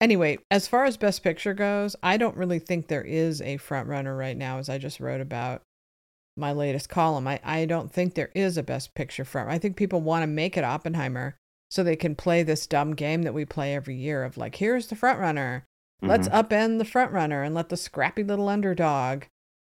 anyway. 0.00 0.38
As 0.50 0.66
far 0.66 0.84
as 0.84 0.96
Best 0.96 1.22
Picture 1.22 1.54
goes, 1.54 1.96
I 2.02 2.16
don't 2.16 2.36
really 2.36 2.58
think 2.58 2.86
there 2.86 3.04
is 3.04 3.42
a 3.42 3.58
front 3.58 3.88
runner 3.88 4.16
right 4.16 4.36
now, 4.36 4.58
as 4.58 4.68
I 4.68 4.78
just 4.78 5.00
wrote 5.00 5.20
about 5.20 5.62
my 6.36 6.52
latest 6.52 6.88
column. 6.88 7.28
I, 7.28 7.40
I 7.44 7.66
don't 7.66 7.92
think 7.92 8.14
there 8.14 8.30
is 8.34 8.56
a 8.56 8.62
Best 8.62 8.94
Picture 8.94 9.24
front. 9.24 9.50
I 9.50 9.58
think 9.58 9.76
people 9.76 10.00
want 10.00 10.22
to 10.22 10.26
make 10.26 10.56
it 10.56 10.64
Oppenheimer 10.64 11.36
so 11.70 11.82
they 11.82 11.96
can 11.96 12.14
play 12.14 12.42
this 12.42 12.66
dumb 12.66 12.94
game 12.94 13.22
that 13.22 13.34
we 13.34 13.44
play 13.44 13.74
every 13.74 13.96
year 13.96 14.24
of 14.24 14.36
like, 14.36 14.56
here's 14.56 14.86
the 14.86 14.96
front 14.96 15.18
runner. 15.18 15.64
Let's 16.04 16.26
mm-hmm. 16.28 16.36
upend 16.36 16.78
the 16.78 16.84
front 16.84 17.12
runner 17.12 17.42
and 17.42 17.54
let 17.54 17.68
the 17.68 17.76
scrappy 17.76 18.24
little 18.24 18.48
underdog 18.48 19.24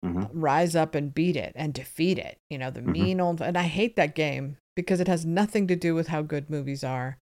mm-hmm. 0.05 0.39
rise 0.39 0.75
up 0.75 0.95
and 0.95 1.13
beat 1.13 1.35
it 1.35 1.53
and 1.55 1.73
defeat 1.73 2.17
it. 2.17 2.37
You 2.49 2.57
know, 2.57 2.71
the 2.71 2.81
mm-hmm. 2.81 2.91
mean 2.91 3.21
old. 3.21 3.41
And 3.41 3.57
I 3.57 3.63
hate 3.63 3.95
that 3.95 4.15
game 4.15 4.57
because 4.75 4.99
it 4.99 5.07
has 5.07 5.25
nothing 5.25 5.67
to 5.67 5.75
do 5.75 5.95
with 5.95 6.07
how 6.07 6.21
good 6.21 6.49
movies 6.49 6.83
are. 6.83 7.17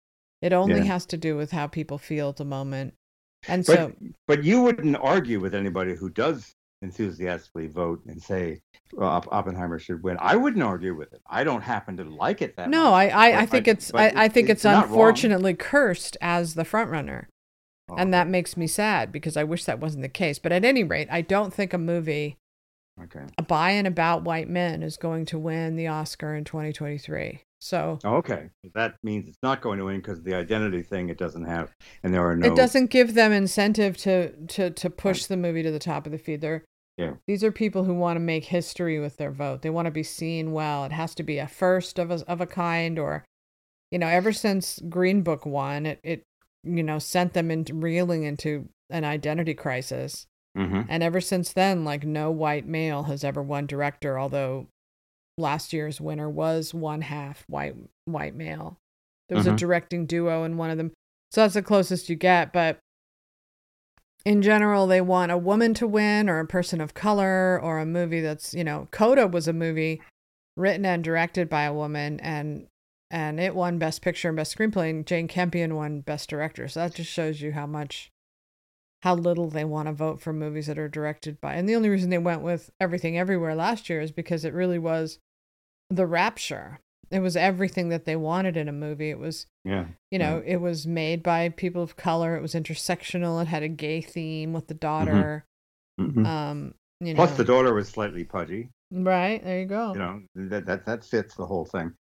It 0.41 0.53
only 0.53 0.79
yeah. 0.79 0.85
has 0.85 1.07
to 1.07 1.17
do 1.17 1.37
with 1.37 1.51
how 1.51 1.67
people 1.67 1.99
feel 1.99 2.29
at 2.29 2.37
the 2.37 2.45
moment. 2.45 2.95
And 3.47 3.65
but, 3.65 3.75
so, 3.75 3.93
but 4.27 4.45
you 4.45 4.63
wouldn't 4.63 4.97
argue 4.97 5.41
with 5.41 5.55
anybody 5.55 5.95
who 5.95 6.11
does 6.11 6.55
enthusiastically 6.83 7.67
vote 7.67 8.01
and 8.07 8.23
say 8.23 8.61
well, 8.93 9.25
Oppenheimer 9.31 9.79
should 9.79 10.03
win. 10.03 10.17
I 10.21 10.37
wouldn't 10.37 10.63
argue 10.63 10.95
with 10.95 11.13
it. 11.13 11.21
I 11.29 11.45
don't 11.45 11.61
happen 11.61 11.97
to 11.99 12.05
like 12.05 12.41
it 12.41 12.57
that 12.57 12.71
no, 12.71 12.91
much. 12.91 13.13
I, 13.13 13.33
I, 13.33 13.41
I 13.41 13.47
think 13.47 13.69
I- 13.69 13.71
it's 13.73 13.95
I, 13.95 14.13
I 14.15 14.29
think 14.29 14.49
it's 14.49 14.65
it's, 14.65 14.75
unfortunately 14.75 15.55
cursed 15.55 16.17
as 16.21 16.55
the 16.55 16.65
front 16.65 16.91
runner. 16.91 17.29
Oh, 17.91 17.97
And 17.97 18.13
that 18.13 18.29
makes 18.29 18.57
me 18.57 18.67
sad 18.67 19.13
because 19.13 19.37
I 19.37 19.45
wish 19.45 19.65
that 19.65 19.81
wasn't 19.81 20.03
the 20.03 20.09
case. 20.09 20.39
But 20.39 20.53
at 20.53 20.65
any 20.65 20.85
rate, 20.85 21.09
I 21.11 21.23
don't 21.23 21.53
think 21.53 21.73
a 21.73 21.79
movie 21.79 22.37
okay. 23.05 23.25
by 23.47 23.71
and 23.71 23.87
about 23.87 24.25
white 24.25 24.49
men 24.49 24.83
is 24.83 24.97
going 24.97 25.25
to 25.27 25.39
win 25.39 25.77
the 25.77 25.87
Oscar 25.89 26.35
in 26.35 26.45
2023. 26.45 27.43
So 27.61 27.99
Oh, 28.05 28.17
okay. 28.17 28.51
That 28.75 28.97
means 29.03 29.29
it's 29.29 29.39
not 29.43 29.61
going 29.61 29.79
to 29.79 29.87
win 29.87 29.97
because 29.97 30.23
the 30.23 30.35
identity 30.35 30.83
thing 30.83 31.09
it 31.09 31.19
doesn't 31.19 31.45
have, 31.45 31.73
and 32.03 32.15
there 32.15 32.25
are 32.25 32.37
no. 32.37 32.47
it 32.47 32.57
doesn't 32.57 32.91
give 32.91 33.15
them 33.15 33.33
incentive 33.33 33.97
to 33.99 34.31
to 34.47 34.71
to 34.71 34.91
push 34.91 35.25
the 35.27 35.37
movie 35.37 35.63
to 35.63 35.71
the 35.71 35.79
top 35.81 36.07
of 36.07 36.13
the 36.13 36.19
feed. 36.19 36.41
They're 36.41 36.65
Yeah. 36.97 37.15
these 37.27 37.43
are 37.43 37.51
people 37.51 37.85
who 37.85 37.95
want 37.95 38.17
to 38.17 38.21
make 38.21 38.45
history 38.45 39.01
with 39.01 39.17
their 39.17 39.33
vote. 39.33 39.63
They 39.63 39.71
want 39.71 39.87
to 39.87 39.93
be 39.93 40.05
seen 40.05 40.53
well. 40.53 40.85
It 40.85 40.93
has 40.93 41.15
to 41.17 41.23
be 41.25 41.39
a 41.39 41.49
first 41.49 41.99
of 41.99 42.11
a 42.13 42.25
of 42.29 42.41
a 42.41 42.47
kind, 42.47 42.97
or 42.97 43.25
you 43.91 43.99
know, 43.99 44.09
ever 44.09 44.33
since 44.33 44.79
Green 44.89 45.23
Book 45.23 45.45
won, 45.45 45.85
it 45.85 45.99
it 46.05 46.23
you 46.63 46.85
know 46.85 47.01
sent 47.01 47.33
them 47.33 47.51
into 47.51 47.75
reeling 47.75 48.23
into 48.23 48.69
an 48.91 49.05
identity 49.05 49.55
crisis. 49.55 50.27
Hmm 50.59 50.83
And 50.89 51.03
ever 51.03 51.21
since 51.21 51.53
then, 51.53 51.85
like 51.85 52.05
no 52.05 52.31
white 52.31 52.67
male 52.67 53.05
has 53.05 53.23
ever 53.25 53.43
won 53.43 53.67
director, 53.67 54.19
although 54.19 54.67
last 55.37 55.73
year's 55.73 56.01
winner 56.01 56.29
was 56.29 56.75
one 56.75 57.03
half 57.03 57.45
white 57.49 57.77
white 58.07 58.35
male. 58.35 58.77
There 59.29 59.37
was 59.37 59.47
a 59.47 59.53
Mhm. 59.53 59.59
directing 59.59 60.07
duo 60.07 60.43
in 60.45 60.57
one 60.57 60.71
of 60.71 60.79
them. 60.79 60.93
So 61.31 61.43
that's 61.43 61.55
the 61.55 61.63
closest 61.63 62.09
you 62.09 62.17
get, 62.17 62.53
but 62.53 62.79
in 64.25 64.43
general 64.43 64.87
they 64.87 65.01
want 65.01 65.33
a 65.33 65.39
woman 65.39 65.75
to 65.75 65.87
win 65.87 66.29
or 66.29 66.41
a 66.41 66.47
person 66.47 66.81
of 66.81 66.95
color 66.95 67.59
or 67.63 67.79
a 67.79 67.87
movie 67.87 68.21
that's, 68.21 68.53
you 68.53 68.65
know, 68.65 68.89
Coda 68.91 69.27
was 69.27 69.47
a 69.49 69.53
movie 69.53 70.03
written 70.57 70.85
and 70.85 71.05
directed 71.05 71.49
by 71.49 71.63
a 71.65 71.73
woman 71.73 72.19
and 72.21 72.67
and 73.11 73.41
it 73.41 73.55
won 73.55 73.79
best 73.79 74.03
picture 74.03 74.29
and 74.29 74.37
best 74.37 74.57
screenplay 74.57 74.91
and 74.91 75.07
Jane 75.07 75.29
Campion 75.29 75.75
won 75.77 76.01
best 76.01 76.29
director. 76.29 76.69
So 76.69 76.81
that 76.81 76.95
just 76.95 77.11
shows 77.11 77.41
you 77.41 77.53
how 77.53 77.65
much 77.67 78.11
how 79.03 79.15
little 79.15 79.49
they 79.49 79.65
want 79.65 79.87
to 79.87 79.93
vote 79.93 80.21
for 80.21 80.33
movies 80.33 80.67
that 80.67 80.79
are 80.79 80.89
directed 80.89 81.41
by. 81.41 81.55
And 81.55 81.69
the 81.69 81.77
only 81.77 81.89
reason 81.89 82.11
they 82.11 82.19
went 82.19 82.43
with 82.43 82.71
Everything 82.81 83.17
Everywhere 83.19 83.55
last 83.55 83.89
year 83.89 84.01
is 84.01 84.11
because 84.11 84.45
it 84.45 84.53
really 84.53 84.79
was 84.79 85.19
the 85.91 86.07
rapture. 86.07 86.81
It 87.11 87.21
was 87.21 87.37
everything 87.37 87.89
that 87.91 88.05
they 88.05 88.17
wanted 88.17 88.57
in 88.57 88.69
a 88.69 88.73
movie. 88.73 89.09
It 89.11 89.19
was, 89.19 89.47
Yeah. 89.65 89.87
you 90.11 90.19
know, 90.19 90.43
it 90.45 90.57
was 90.57 90.87
made 90.87 91.23
by 91.23 91.49
people 91.49 91.83
of 91.83 91.97
color. 91.97 92.37
It 92.37 92.43
was 92.43 92.55
intersectional. 92.55 93.41
It 93.41 93.47
had 93.49 93.63
a 93.63 93.69
gay 93.69 94.01
theme 94.03 94.53
with 94.53 94.67
the 94.67 94.75
daughter. 94.75 95.45
Mhm. 95.99 96.27
Um, 96.27 96.75
you 97.01 97.15
know, 97.15 97.17
Plus, 97.25 97.37
the 97.37 97.45
daughter 97.45 97.73
was 97.73 97.89
slightly 97.89 98.25
pudgy. 98.25 98.71
right 98.91 99.43
there 99.45 99.61
you 99.61 99.67
go. 99.67 99.93
You 99.93 99.99
know 99.99 100.23
that 100.35 100.67
that 100.67 100.87
that 100.87 101.05
fits 101.05 101.35
the 101.35 101.47
whole 101.47 101.65
thing. 101.65 101.93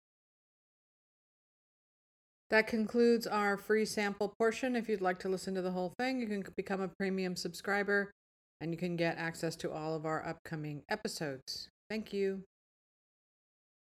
That 2.49 2.67
concludes 2.67 3.27
our 3.27 3.57
free 3.57 3.85
sample 3.85 4.33
portion. 4.39 4.75
If 4.75 4.87
you'd 4.87 5.01
like 5.01 5.19
to 5.19 5.29
listen 5.29 5.53
to 5.55 5.61
the 5.61 5.71
whole 5.71 5.93
thing, 5.99 6.21
you 6.21 6.27
can 6.27 6.43
become 6.55 6.81
a 6.81 6.87
premium 6.87 7.35
subscriber 7.35 8.11
and 8.61 8.71
you 8.71 8.77
can 8.77 8.95
get 8.95 9.17
access 9.17 9.55
to 9.57 9.71
all 9.71 9.95
of 9.95 10.05
our 10.05 10.25
upcoming 10.25 10.83
episodes. 10.89 11.69
Thank 11.89 12.13
you. 12.13 12.43